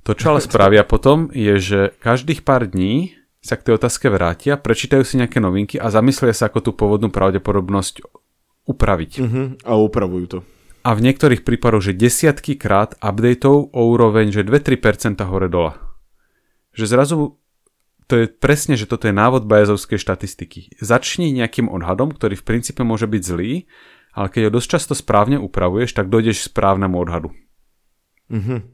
To, 0.00 0.16
čo 0.16 0.32
ale 0.32 0.40
spravia 0.40 0.80
potom, 0.80 1.28
je, 1.36 1.60
že 1.60 1.80
každých 2.00 2.40
pár 2.40 2.64
dní 2.64 3.19
sa 3.40 3.56
k 3.56 3.64
tej 3.66 3.80
otázke 3.80 4.12
vrátia, 4.12 4.60
prečítajú 4.60 5.02
si 5.04 5.16
nejaké 5.16 5.40
novinky 5.40 5.80
a 5.80 5.88
zamyslia 5.88 6.36
sa, 6.36 6.52
ako 6.52 6.60
tú 6.60 6.70
pôvodnú 6.76 7.08
pravdepodobnosť 7.08 8.04
upraviť. 8.68 9.12
Uh-huh. 9.20 9.46
A 9.64 9.72
upravujú 9.80 10.26
to. 10.28 10.38
A 10.80 10.96
v 10.96 11.04
niektorých 11.04 11.44
prípadoch, 11.44 11.92
že 11.92 11.96
desiatky 11.96 12.56
krát 12.56 12.96
updateov 13.00 13.72
o 13.72 13.80
úroveň, 13.92 14.32
že 14.32 14.44
2-3% 14.44 15.20
hore 15.24 15.48
dola. 15.48 15.76
Že 16.72 16.84
zrazu 16.88 17.16
to 18.08 18.26
je 18.26 18.26
presne, 18.26 18.74
že 18.74 18.90
toto 18.90 19.06
je 19.06 19.14
návod 19.14 19.46
bajazovskej 19.46 20.00
štatistiky. 20.00 20.74
Začni 20.82 21.30
nejakým 21.30 21.70
odhadom, 21.70 22.10
ktorý 22.10 22.34
v 22.34 22.42
princípe 22.42 22.82
môže 22.82 23.06
byť 23.06 23.22
zlý, 23.22 23.70
ale 24.10 24.26
keď 24.26 24.50
ho 24.50 24.54
dosť 24.58 24.68
často 24.68 24.92
správne 24.98 25.38
upravuješ, 25.38 25.94
tak 25.94 26.10
dojdeš 26.10 26.42
k 26.42 26.48
správnemu 26.50 26.96
odhadu. 26.98 27.30
Uh-huh. 28.26 28.66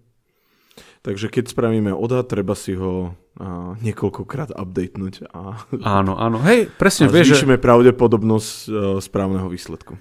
Takže 1.06 1.30
keď 1.30 1.54
spravíme 1.54 1.94
odhad, 1.94 2.26
treba 2.26 2.58
si 2.58 2.74
ho 2.74 3.14
a, 3.38 3.78
niekoľkokrát 3.78 4.50
updatenúť. 4.58 5.30
A, 5.30 5.54
áno, 5.86 6.18
áno. 6.18 6.42
Hej, 6.42 6.74
presne 6.74 7.06
a 7.06 7.14
vieš, 7.14 7.46
že... 7.46 7.46
pravdepodobnosť 7.46 8.50
uh, 8.66 8.98
správneho 8.98 9.46
výsledku. 9.46 9.94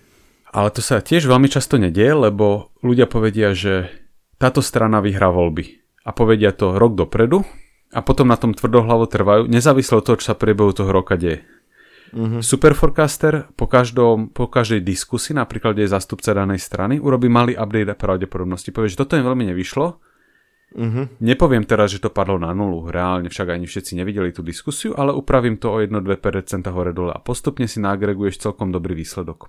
Ale 0.50 0.74
to 0.74 0.82
sa 0.82 1.06
tiež 1.06 1.30
veľmi 1.30 1.46
často 1.46 1.78
nedie, 1.78 2.10
lebo 2.10 2.74
ľudia 2.82 3.06
povedia, 3.06 3.54
že 3.54 3.94
táto 4.41 4.65
strana 4.65 4.98
vyhrá 4.98 5.30
voľby. 5.30 5.78
A 6.02 6.10
povedia 6.10 6.50
to 6.58 6.74
rok 6.74 6.98
dopredu 6.98 7.46
a 7.94 8.02
potom 8.02 8.26
na 8.26 8.38
tom 8.39 8.58
tvrdohlavo 8.58 9.06
trvajú, 9.06 9.46
nezávisle 9.46 10.02
od 10.02 10.06
toho, 10.10 10.18
čo 10.18 10.34
sa 10.34 10.36
priebehu 10.36 10.74
toho 10.74 10.89
roka 10.89 11.22
deje. 11.22 11.46
Uh-huh. 12.15 12.41
Superforecaster 12.41 13.52
po, 13.54 13.70
každom, 13.70 14.34
po 14.34 14.50
každej 14.50 14.82
diskusii, 14.82 15.38
napríklad 15.38 15.78
je 15.78 15.86
zastupca 15.86 16.34
danej 16.34 16.63
strany, 16.63 16.98
urobí 16.98 17.30
malý 17.30 17.54
update 17.54 17.94
pravdepodobnosti. 17.94 18.74
Povie, 18.74 18.89
že 18.89 19.02
toto 19.02 19.20
im 19.20 19.26
veľmi 19.28 19.52
nevyšlo, 19.54 20.00
Uh-huh. 20.76 21.08
Nepoviem 21.24 21.64
teraz, 21.64 21.96
že 21.96 22.04
to 22.04 22.12
padlo 22.12 22.36
na 22.36 22.52
nulu, 22.52 22.92
reálne 22.92 23.32
však 23.32 23.56
ani 23.56 23.64
všetci 23.64 23.96
nevideli 23.96 24.36
tú 24.36 24.44
diskusiu, 24.44 24.92
ale 24.92 25.16
upravím 25.16 25.56
to 25.56 25.72
o 25.72 25.80
1-2% 25.80 26.68
hore 26.68 26.92
dole 26.92 27.16
a 27.16 27.24
postupne 27.24 27.64
si 27.66 27.80
nagreguješ 27.80 28.44
celkom 28.44 28.76
dobrý 28.76 28.92
výsledok. 28.92 29.48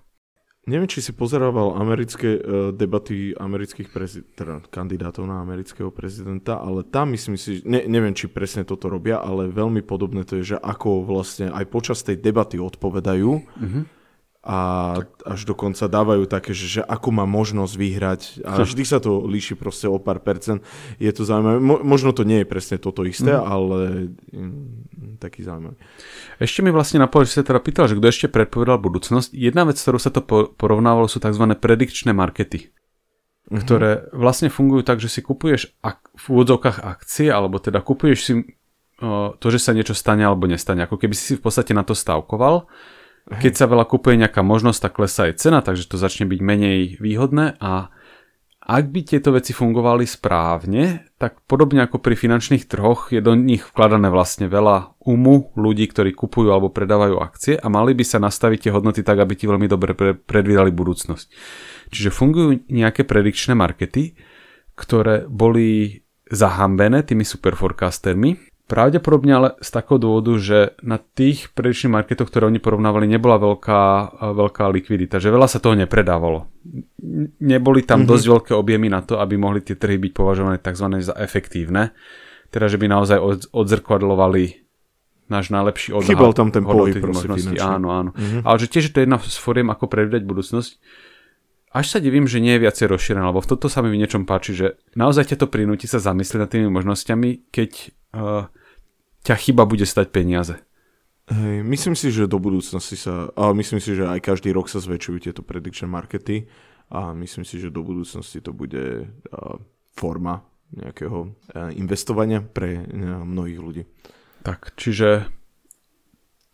Neviem, 0.66 0.90
či 0.90 0.98
si 0.98 1.14
pozerával 1.14 1.78
americké 1.78 2.42
uh, 2.42 2.74
debaty 2.74 3.30
amerických 3.38 3.86
prezid- 3.86 4.26
teda 4.34 4.66
kandidátov 4.66 5.22
na 5.22 5.38
amerického 5.38 5.94
prezidenta, 5.94 6.58
ale 6.58 6.82
tam 6.82 7.14
myslím 7.14 7.38
si, 7.38 7.62
ne, 7.62 7.86
neviem, 7.86 8.10
či 8.10 8.26
presne 8.26 8.66
toto 8.66 8.90
robia, 8.90 9.22
ale 9.22 9.46
veľmi 9.46 9.86
podobné 9.86 10.26
to 10.26 10.42
je, 10.42 10.54
že 10.54 10.58
ako 10.58 11.06
vlastne 11.06 11.54
aj 11.54 11.70
počas 11.70 12.02
tej 12.02 12.18
debaty 12.18 12.58
odpovedajú. 12.58 13.30
Uh-huh 13.46 13.84
a 14.46 14.58
až 15.26 15.40
dokonca 15.42 15.90
dávajú 15.90 16.30
také, 16.30 16.54
že, 16.54 16.78
že 16.78 16.82
ako 16.86 17.10
má 17.10 17.26
možnosť 17.26 17.74
vyhrať 17.74 18.20
a 18.46 18.62
vždy 18.62 18.86
sa 18.86 19.02
to 19.02 19.26
líši 19.26 19.58
proste 19.58 19.90
o 19.90 19.98
pár 19.98 20.22
percent. 20.22 20.62
Je 21.02 21.10
to 21.10 21.26
zaujímavé. 21.26 21.58
Mo, 21.58 21.82
možno 21.82 22.14
to 22.14 22.22
nie 22.22 22.46
je 22.46 22.46
presne 22.46 22.78
toto 22.78 23.02
isté, 23.02 23.34
mm. 23.34 23.42
ale 23.42 23.78
mm, 24.30 25.18
taký 25.18 25.42
zaujímavý. 25.42 25.74
Ešte 26.38 26.62
mi 26.62 26.70
vlastne 26.70 27.02
napadlo, 27.02 27.26
že 27.26 27.42
sa 27.42 27.44
teda 27.44 27.58
pýtal, 27.58 27.90
že 27.90 27.98
kto 27.98 28.06
ešte 28.06 28.26
predpovedal 28.30 28.78
budúcnosť. 28.78 29.34
Jedna 29.34 29.66
vec, 29.66 29.82
ktorú 29.82 29.98
sa 29.98 30.14
to 30.14 30.22
porovnávalo, 30.54 31.10
sú 31.10 31.18
tzv. 31.18 31.42
predikčné 31.58 32.14
markety. 32.14 32.70
Mm-hmm. 33.46 33.62
ktoré 33.62 34.10
vlastne 34.10 34.50
fungujú 34.50 34.82
tak, 34.82 34.98
že 34.98 35.06
si 35.06 35.22
kupuješ 35.22 35.78
ak- 35.78 36.18
v 36.18 36.24
úvodzovkách 36.34 36.82
akcie, 36.82 37.30
alebo 37.30 37.62
teda 37.62 37.78
kupuješ 37.78 38.18
si 38.18 38.32
o, 38.98 39.38
to, 39.38 39.54
že 39.54 39.62
sa 39.62 39.70
niečo 39.70 39.94
stane 39.94 40.26
alebo 40.26 40.50
nestane. 40.50 40.82
Ako 40.82 40.98
keby 40.98 41.14
si 41.14 41.30
si 41.30 41.34
v 41.38 41.46
podstate 41.46 41.70
na 41.70 41.86
to 41.86 41.94
stavkoval 41.94 42.66
keď 43.26 43.52
sa 43.58 43.66
veľa 43.66 43.90
kupuje 43.90 44.22
nejaká 44.22 44.46
možnosť, 44.46 44.80
tak 44.86 44.92
klesá 45.02 45.26
aj 45.26 45.42
cena, 45.42 45.58
takže 45.58 45.90
to 45.90 45.98
začne 45.98 46.30
byť 46.30 46.40
menej 46.40 46.78
výhodné. 47.02 47.58
A 47.58 47.90
ak 48.66 48.90
by 48.90 49.00
tieto 49.06 49.30
veci 49.30 49.54
fungovali 49.54 50.02
správne, 50.06 51.14
tak 51.22 51.42
podobne 51.46 51.86
ako 51.86 52.02
pri 52.02 52.18
finančných 52.18 52.66
trhoch 52.66 53.14
je 53.14 53.22
do 53.22 53.38
nich 53.38 53.62
vkladané 53.62 54.10
vlastne 54.10 54.50
veľa 54.50 54.98
umu 55.06 55.54
ľudí, 55.54 55.86
ktorí 55.86 56.10
kupujú 56.14 56.50
alebo 56.50 56.74
predávajú 56.74 57.18
akcie 57.22 57.54
a 57.54 57.66
mali 57.70 57.94
by 57.94 58.02
sa 58.02 58.18
nastaviť 58.18 58.66
tie 58.66 58.74
hodnoty 58.74 59.06
tak, 59.06 59.22
aby 59.22 59.38
ti 59.38 59.46
veľmi 59.46 59.70
dobre 59.70 59.94
predvídali 60.18 60.74
budúcnosť. 60.74 61.26
Čiže 61.94 62.10
fungujú 62.10 62.66
nejaké 62.66 63.06
predikčné 63.06 63.54
markety, 63.54 64.18
ktoré 64.74 65.30
boli 65.30 66.02
zahambené 66.26 67.06
tými 67.06 67.22
superforecastermi 67.22 68.55
Pravdepodobne 68.66 69.30
ale 69.30 69.48
z 69.62 69.70
takého 69.70 70.02
dôvodu, 70.02 70.34
že 70.42 70.74
na 70.82 70.98
tých 70.98 71.54
predičných 71.54 72.02
marketoch, 72.02 72.26
ktoré 72.26 72.50
oni 72.50 72.58
porovnávali, 72.58 73.06
nebola 73.06 73.38
veľká, 73.38 73.82
veľká 74.34 74.66
likvidita, 74.74 75.22
že 75.22 75.30
veľa 75.30 75.46
sa 75.46 75.62
toho 75.62 75.78
nepredávalo. 75.78 76.50
Neboli 77.38 77.86
tam 77.86 78.02
mm-hmm. 78.02 78.10
dosť 78.10 78.26
veľké 78.26 78.52
objemy 78.58 78.90
na 78.90 79.06
to, 79.06 79.22
aby 79.22 79.38
mohli 79.38 79.62
tie 79.62 79.78
trhy 79.78 80.02
byť 80.02 80.10
považované 80.10 80.58
tzv. 80.58 80.86
za 80.98 81.14
efektívne. 81.14 81.94
Teda, 82.50 82.66
že 82.66 82.74
by 82.74 82.90
naozaj 82.90 83.18
odzrkadlovali 83.54 84.66
náš 85.30 85.54
najlepší 85.54 85.94
odhad. 85.94 86.10
Chybal 86.10 86.34
tam 86.34 86.50
ten 86.50 86.66
pohyb. 86.66 86.98
Áno, 87.62 87.94
áno. 87.94 88.10
Mm-hmm. 88.18 88.42
Ale 88.42 88.56
že 88.58 88.66
tiež 88.66 88.90
to 88.90 88.98
je 88.98 89.06
jedna 89.06 89.22
z 89.22 89.38
foriem, 89.38 89.70
ako 89.70 89.86
predvídať 89.86 90.26
budúcnosť. 90.26 90.70
Až 91.70 91.86
sa 91.86 91.98
divím, 92.02 92.26
že 92.26 92.42
nie 92.42 92.58
je 92.58 92.66
viacej 92.66 92.88
rozšírené, 92.88 93.26
lebo 93.30 93.42
v 93.42 93.50
toto 93.52 93.70
sa 93.70 93.78
mi 93.78 93.94
v 93.94 94.00
niečom 94.00 94.26
páči, 94.26 94.58
že 94.58 94.74
naozaj 94.98 95.34
ťa 95.34 95.44
to 95.44 95.46
prinúti 95.46 95.84
sa 95.84 96.02
zamyslieť 96.02 96.40
nad 96.40 96.50
tými 96.50 96.66
možnosťami, 96.72 97.52
keď 97.52 97.70
uh, 98.16 98.48
ťa 99.26 99.34
chyba 99.34 99.66
bude 99.66 99.82
stať 99.82 100.14
peniaze. 100.14 100.54
Hej, 101.26 101.66
myslím 101.66 101.98
si, 101.98 102.14
že 102.14 102.30
do 102.30 102.38
budúcnosti 102.38 102.94
sa, 102.94 103.34
ale 103.34 103.58
myslím 103.58 103.82
si, 103.82 103.98
že 103.98 104.06
aj 104.06 104.22
každý 104.22 104.54
rok 104.54 104.70
sa 104.70 104.78
zväčšujú 104.78 105.18
tieto 105.26 105.42
prediction 105.42 105.90
markety 105.90 106.46
a 106.94 107.10
myslím 107.18 107.42
si, 107.42 107.58
že 107.58 107.74
do 107.74 107.82
budúcnosti 107.82 108.38
to 108.38 108.54
bude 108.54 109.10
forma 109.98 110.46
nejakého 110.70 111.34
investovania 111.74 112.46
pre 112.46 112.86
mnohých 113.26 113.58
ľudí. 113.58 113.82
Tak, 114.46 114.78
čiže 114.78 115.26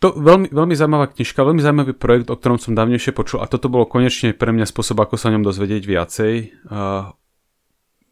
to 0.01 0.17
veľmi, 0.17 0.49
veľmi 0.49 0.75
zaujímavá 0.75 1.13
knižka, 1.13 1.45
veľmi 1.45 1.61
zaujímavý 1.61 1.93
projekt, 1.93 2.33
o 2.33 2.37
ktorom 2.41 2.57
som 2.57 2.73
dávnejšie 2.73 3.13
počul 3.13 3.45
a 3.45 3.47
toto 3.47 3.69
bolo 3.69 3.85
konečne 3.85 4.33
pre 4.33 4.51
mňa 4.57 4.67
spôsob, 4.67 4.99
ako 5.05 5.21
sa 5.21 5.29
o 5.29 5.35
ňom 5.37 5.45
dozvedieť 5.45 5.85
viacej. 5.85 6.35
Uh, 6.67 7.13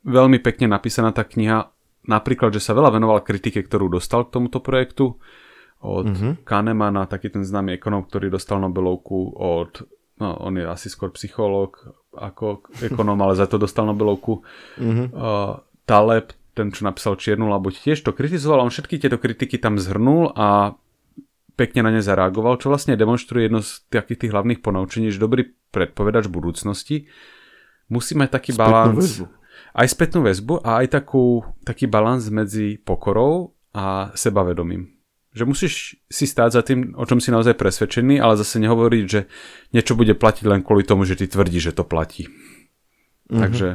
veľmi 0.05 0.38
pekne 0.44 0.70
napísaná 0.70 1.11
tá 1.11 1.25
kniha, 1.25 1.73
napríklad, 2.11 2.51
že 2.51 2.59
sa 2.59 2.75
veľa 2.75 2.90
venoval 2.90 3.23
kritike, 3.23 3.62
ktorú 3.62 3.87
dostal 3.87 4.27
k 4.27 4.35
tomuto 4.35 4.59
projektu 4.59 5.23
od 5.81 6.11
mm-hmm. 6.11 6.33
Kahnemana, 6.44 7.07
taký 7.07 7.31
ten 7.33 7.46
známy 7.46 7.79
ekonom, 7.79 8.05
ktorý 8.05 8.29
dostal 8.29 8.61
Nobelovku 8.61 9.33
od, 9.38 9.87
no 10.20 10.29
on 10.42 10.59
je 10.59 10.66
asi 10.66 10.92
skôr 10.92 11.09
psychológ 11.14 11.81
ako 12.12 12.66
ekonom, 12.83 13.16
ale 13.23 13.38
za 13.38 13.46
to 13.49 13.57
dostal 13.57 13.88
Nobelovku. 13.88 14.42
Mm-hmm. 14.77 15.07
Uh, 15.14 15.62
Taleb, 15.88 16.37
ten, 16.53 16.68
čo 16.75 16.85
napísal 16.85 17.16
Čiernu 17.16 17.49
labuť, 17.49 17.81
tiež 17.81 18.05
to 18.05 18.12
kritizoval, 18.12 18.61
on 18.61 18.75
všetky 18.75 19.01
tieto 19.01 19.16
kritiky 19.16 19.57
tam 19.57 19.81
zhrnul 19.81 20.37
a 20.37 20.77
pekne 21.57 21.88
na 21.88 21.90
ne 21.92 22.05
zareagoval, 22.05 22.61
čo 22.61 22.68
vlastne 22.68 22.96
demonstruje 22.96 23.49
jedno 23.49 23.64
z 23.64 23.85
takých 23.88 24.27
tých 24.27 24.33
hlavných 24.37 24.61
ponaučení, 24.61 25.09
že 25.09 25.23
dobrý 25.23 25.49
predpovedač 25.73 26.29
budúcnosti 26.29 27.09
musí 27.88 28.16
mať 28.16 28.29
taký 28.33 28.51
balans 28.57 29.25
aj 29.74 29.87
spätnú 29.90 30.26
väzbu 30.26 30.62
a 30.62 30.83
aj 30.83 31.00
takú, 31.00 31.46
taký 31.62 31.87
balans 31.87 32.26
medzi 32.30 32.78
pokorou 32.80 33.54
a 33.70 34.11
sebavedomím. 34.18 34.90
Že 35.30 35.44
musíš 35.46 35.74
si 36.11 36.26
stáť 36.26 36.50
za 36.50 36.62
tým, 36.66 36.98
o 36.98 37.06
čom 37.06 37.22
si 37.22 37.30
naozaj 37.30 37.54
presvedčený, 37.54 38.18
ale 38.18 38.35
zase 38.35 38.59
nehovoriť, 38.59 39.04
že 39.06 39.30
niečo 39.70 39.94
bude 39.94 40.18
platiť 40.18 40.44
len 40.50 40.66
kvôli 40.66 40.83
tomu, 40.83 41.06
že 41.06 41.14
ty 41.14 41.30
tvrdí, 41.30 41.62
že 41.62 41.70
to 41.70 41.87
platí. 41.87 42.26
Mm-hmm. 42.26 43.38
Takže 43.38 43.68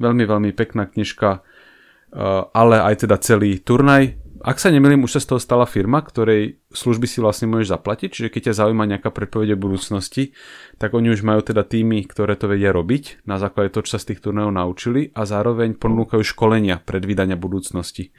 veľmi, 0.00 0.24
veľmi 0.24 0.50
pekná 0.56 0.88
knižka, 0.88 1.44
uh, 1.44 2.48
ale 2.48 2.80
aj 2.80 3.04
teda 3.04 3.20
celý 3.20 3.60
turnaj. 3.60 4.16
Ak 4.42 4.58
sa 4.58 4.68
nemýlim, 4.74 5.04
už 5.06 5.16
sa 5.16 5.20
z 5.22 5.28
toho 5.32 5.40
stala 5.40 5.64
firma, 5.64 6.02
ktorej 6.02 6.58
služby 6.74 7.06
si 7.08 7.18
vlastne 7.22 7.48
môžeš 7.48 7.72
zaplatiť, 7.72 8.08
čiže 8.12 8.28
keď 8.32 8.42
ťa 8.50 8.58
zaujíma 8.64 8.84
nejaká 8.84 9.08
predpovede 9.14 9.54
budúcnosti, 9.54 10.36
tak 10.76 10.92
oni 10.92 11.14
už 11.14 11.24
majú 11.24 11.40
teda 11.40 11.64
týmy, 11.64 12.04
ktoré 12.04 12.34
to 12.34 12.50
vedia 12.50 12.74
robiť 12.74 13.24
na 13.24 13.40
základe 13.40 13.72
toho, 13.72 13.86
čo 13.86 13.96
sa 13.96 14.02
z 14.02 14.14
tých 14.14 14.22
turnajov 14.24 14.52
naučili 14.52 15.14
a 15.14 15.24
zároveň 15.24 15.78
ponúkajú 15.78 16.20
školenia 16.20 16.82
predvídania 16.82 17.38
budúcnosti. 17.38 18.12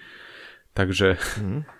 Takže 0.73 1.17
mm. 1.41 1.61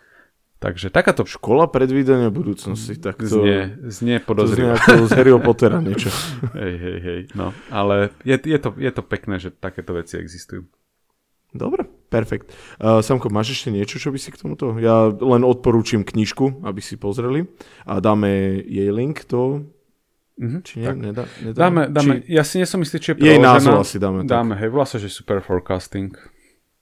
Takže 0.58 0.89
takáto... 0.89 1.21
Škola 1.30 1.69
predvídania 1.69 2.34
budúcnosti, 2.34 2.97
tak 2.97 3.21
to... 3.21 3.30
Znie, 3.30 3.78
znie 3.93 4.17
podozrivo. 4.17 4.73
To 4.73 4.82
znie 4.82 4.97
ako 4.97 5.06
z 5.06 5.12
Harryho 5.13 5.38
Pottera 5.38 5.78
niečo. 5.78 6.10
hej, 6.58 6.73
hej, 6.82 6.97
hej, 6.97 7.21
no. 7.38 7.54
Ale 7.69 8.10
je, 8.26 8.41
je, 8.41 8.58
to, 8.58 8.73
je 8.73 8.89
to 8.89 9.06
pekné, 9.06 9.38
že 9.38 9.54
takéto 9.54 9.93
veci 9.93 10.17
existujú. 10.17 10.65
Dobre, 11.54 11.86
perfekt. 12.08 12.52
Uh, 12.80 13.00
Samko, 13.04 13.30
máš 13.30 13.58
ešte 13.58 13.70
niečo, 13.72 14.00
čo 14.00 14.10
by 14.12 14.20
si 14.20 14.32
k 14.32 14.39
tomuto? 14.39 14.76
Ja 14.80 15.12
len 15.12 15.43
odporúčam 15.43 16.04
knižku, 16.04 16.63
aby 16.63 16.80
si 16.80 16.96
pozreli 16.96 17.48
a 17.84 18.00
dáme 18.00 18.63
jej 18.63 18.89
link 18.91 19.28
to 19.28 19.67
Mm-hmm, 20.38 20.62
či 20.62 20.74
nie, 20.78 20.86
tak. 20.86 20.98
nedá, 21.02 21.24
dáme, 21.50 21.89
dáme, 21.89 22.22
či... 22.22 22.38
ja 22.38 22.46
si 22.46 22.62
nie 22.62 22.70
som 22.70 22.78
istý, 22.78 23.02
či 23.02 23.17
je 23.17 23.26
Jej 23.26 23.41
názov 23.41 23.82
asi 23.82 23.98
dáme. 23.98 24.22
Dáme, 24.22 24.54
tak. 24.54 24.62
hej, 24.62 24.70
volá 24.70 24.86
sa, 24.86 25.02
že 25.02 25.10
Super 25.10 25.41
Forecasting. 25.41 26.13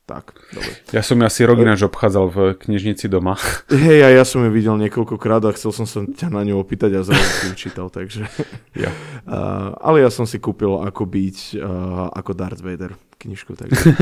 Tak, 0.06 0.38
dobre. 0.54 0.70
Ja 0.94 1.02
som 1.02 1.18
asi 1.26 1.42
rok 1.50 1.66
ináč 1.66 1.82
obchádzal 1.82 2.26
v 2.30 2.38
knižnici 2.62 3.10
doma. 3.10 3.42
Hej, 3.74 4.06
a 4.06 4.14
ja 4.14 4.22
som 4.22 4.46
ju 4.46 4.54
videl 4.54 4.78
niekoľkokrát 4.78 5.42
a 5.50 5.56
chcel 5.58 5.74
som 5.74 5.90
sa 5.90 6.06
ťa 6.06 6.30
na 6.30 6.46
ňu 6.46 6.62
opýtať 6.62 7.02
a 7.02 7.02
zrazu 7.02 7.26
si 7.26 7.46
ju 7.50 7.54
čítal, 7.58 7.90
takže... 7.90 8.30
Ja. 8.76 8.92
Uh, 9.24 9.72
ale 9.80 10.04
ja 10.04 10.12
som 10.12 10.28
si 10.28 10.36
kúpil 10.36 10.68
ako 10.68 11.08
byť 11.08 11.56
uh, 11.56 12.12
ako 12.12 12.36
Darth 12.36 12.60
Vader 12.60 12.92
knižku, 13.24 13.56
takže 13.56 13.96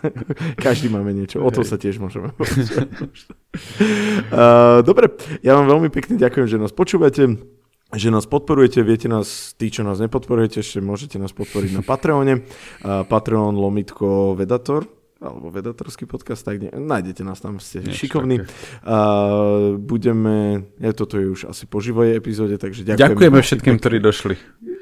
každý 0.64 0.88
máme 0.88 1.12
niečo, 1.12 1.44
o 1.44 1.50
to 1.52 1.60
sa 1.60 1.76
tiež 1.76 2.00
môžeme 2.00 2.32
uh, 2.32 2.40
Dobre, 4.80 5.12
ja 5.44 5.60
vám 5.60 5.68
veľmi 5.68 5.92
pekne 5.92 6.16
ďakujem, 6.16 6.48
že 6.48 6.56
nás 6.56 6.72
počúvate 6.72 7.36
že 7.92 8.08
nás 8.08 8.24
podporujete, 8.24 8.80
viete 8.80 9.12
nás, 9.12 9.52
tí, 9.60 9.68
čo 9.68 9.84
nás 9.84 10.00
nepodporujete, 10.00 10.64
ešte 10.64 10.80
môžete 10.80 11.20
nás 11.20 11.36
podporiť 11.36 11.70
na 11.76 11.82
Patreone, 11.84 12.40
uh, 12.40 13.04
Patreon 13.04 13.54
lomitko 13.60 14.32
Vedator, 14.40 14.88
alebo 15.24 15.48
vedatorský 15.48 16.04
podcast, 16.04 16.44
tak 16.44 16.60
ne, 16.60 16.70
nájdete 16.70 17.24
nás 17.24 17.40
tam, 17.40 17.56
ste 17.56 17.80
Niečo 17.80 18.04
šikovní. 18.04 18.44
A 18.84 18.96
budeme, 19.80 20.68
ja, 20.76 20.92
toto 20.92 21.16
je 21.16 21.26
už 21.32 21.40
asi 21.48 21.64
po 21.64 21.80
živoj 21.80 22.12
epizóde, 22.12 22.60
takže 22.60 22.84
ďakujeme. 22.84 23.00
Ďakujeme 23.00 23.40
všetkým, 23.40 23.74
ktorí 23.80 23.96
došli. 24.04 24.34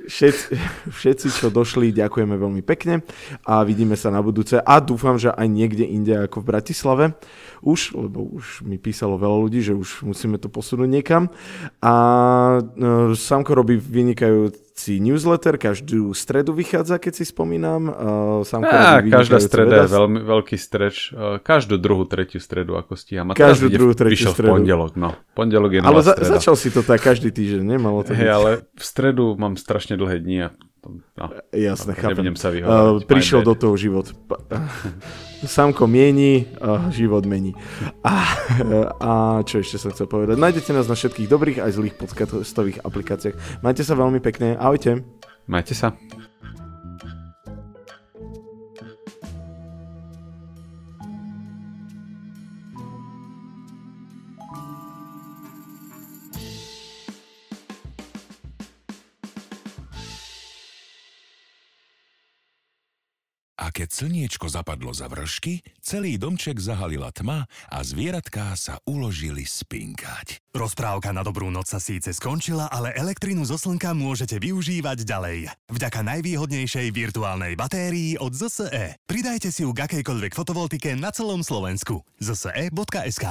Všetci, 0.02 0.46
všetci, 0.90 1.26
čo 1.30 1.46
došli, 1.54 1.94
ďakujeme 1.94 2.34
veľmi 2.34 2.62
pekne 2.66 3.06
a 3.46 3.62
vidíme 3.62 3.94
sa 3.94 4.10
na 4.10 4.18
budúce 4.18 4.58
a 4.58 4.82
dúfam, 4.82 5.14
že 5.14 5.30
aj 5.30 5.46
niekde 5.46 5.86
inde 5.86 6.26
ako 6.26 6.42
v 6.42 6.48
Bratislave 6.50 7.04
už, 7.62 7.94
lebo 7.94 8.26
už 8.26 8.66
mi 8.66 8.82
písalo 8.82 9.14
veľa 9.14 9.38
ľudí, 9.46 9.62
že 9.62 9.78
už 9.78 10.02
musíme 10.02 10.42
to 10.42 10.50
posunúť 10.50 10.90
niekam. 10.90 11.30
A 11.78 11.94
uh, 12.58 13.14
Samko 13.14 13.54
robí 13.54 13.78
vynikajúci 14.72 15.00
newsletter, 15.00 15.58
každú 15.58 16.14
stredu 16.14 16.52
vychádza, 16.52 16.98
keď 16.98 17.12
si 17.14 17.24
spomínam. 17.28 17.92
Uh, 18.42 18.64
Á, 18.64 19.02
každá 19.04 19.38
streda 19.40 19.84
je 19.84 19.88
veľmi 19.92 20.20
veľký 20.24 20.56
streč. 20.56 21.12
Uh, 21.12 21.38
každú 21.38 21.78
druhú, 21.78 22.04
tretiu 22.08 22.40
stredu, 22.40 22.76
ako 22.76 22.96
stíham. 22.96 23.30
A 23.30 23.34
každú 23.34 23.68
druhú, 23.68 23.92
tretiu 23.94 24.32
stredu. 24.32 24.52
v 24.52 24.58
pondelok, 24.58 24.92
no. 24.96 25.14
Pondelok 25.36 25.72
je 25.72 25.80
Ale 25.84 26.00
za, 26.02 26.14
začal 26.16 26.56
si 26.56 26.72
to 26.72 26.82
tak 26.82 27.00
každý 27.00 27.30
týždeň, 27.30 27.62
nemalo 27.62 28.02
to 28.02 28.16
Hey, 28.16 28.28
ale 28.28 28.50
v 28.74 28.84
stredu 28.84 29.36
mám 29.36 29.56
strašne 29.56 29.96
dlhé 29.96 30.20
dni 30.20 30.38
a 30.46 30.50
No, 31.14 31.30
Jasne, 31.54 31.94
chápem. 31.94 32.34
sa 32.34 32.50
uh, 32.50 32.98
prišiel 33.06 33.46
do 33.46 33.54
toho 33.54 33.78
život. 33.78 34.10
Samko 35.56 35.90
mieni, 35.90 36.46
život 36.94 37.26
mení. 37.26 37.50
A, 38.06 38.14
a 39.02 39.12
čo 39.42 39.58
ešte 39.58 39.74
som 39.74 39.90
chcel 39.90 40.06
povedať? 40.06 40.38
Nájdete 40.38 40.70
nás 40.70 40.86
na 40.86 40.94
všetkých 40.94 41.26
dobrých 41.26 41.58
aj 41.58 41.74
zlých 41.74 41.98
podcastových 41.98 42.78
aplikáciách. 42.86 43.64
Majte 43.66 43.82
sa 43.82 43.98
veľmi 43.98 44.22
pekne. 44.22 44.54
Ahojte. 44.54 45.02
Majte 45.50 45.74
sa. 45.74 45.98
Slniečko 64.02 64.50
zapadlo 64.50 64.90
za 64.90 65.06
vršky, 65.06 65.62
celý 65.78 66.18
domček 66.18 66.58
zahalila 66.58 67.14
tma 67.14 67.46
a 67.70 67.78
zvieratká 67.86 68.58
sa 68.58 68.82
uložili 68.82 69.46
spinkať. 69.46 70.42
Rozprávka 70.50 71.14
na 71.14 71.22
dobrú 71.22 71.54
noc 71.54 71.70
sa 71.70 71.78
síce 71.78 72.10
skončila, 72.10 72.66
ale 72.66 72.90
elektrinu 72.98 73.46
zo 73.46 73.54
slnka 73.54 73.94
môžete 73.94 74.42
využívať 74.42 75.06
ďalej. 75.06 75.38
Vďaka 75.70 76.02
najvýhodnejšej 76.02 76.90
virtuálnej 76.90 77.54
batérii 77.54 78.18
od 78.18 78.34
ZSE. 78.34 78.98
Pridajte 79.06 79.54
si 79.54 79.62
ju 79.62 79.70
k 79.70 79.86
akejkoľvek 79.86 80.34
fotovoltike 80.34 80.98
na 80.98 81.14
celom 81.14 81.46
Slovensku. 81.46 82.02
zse.sk 82.18 83.26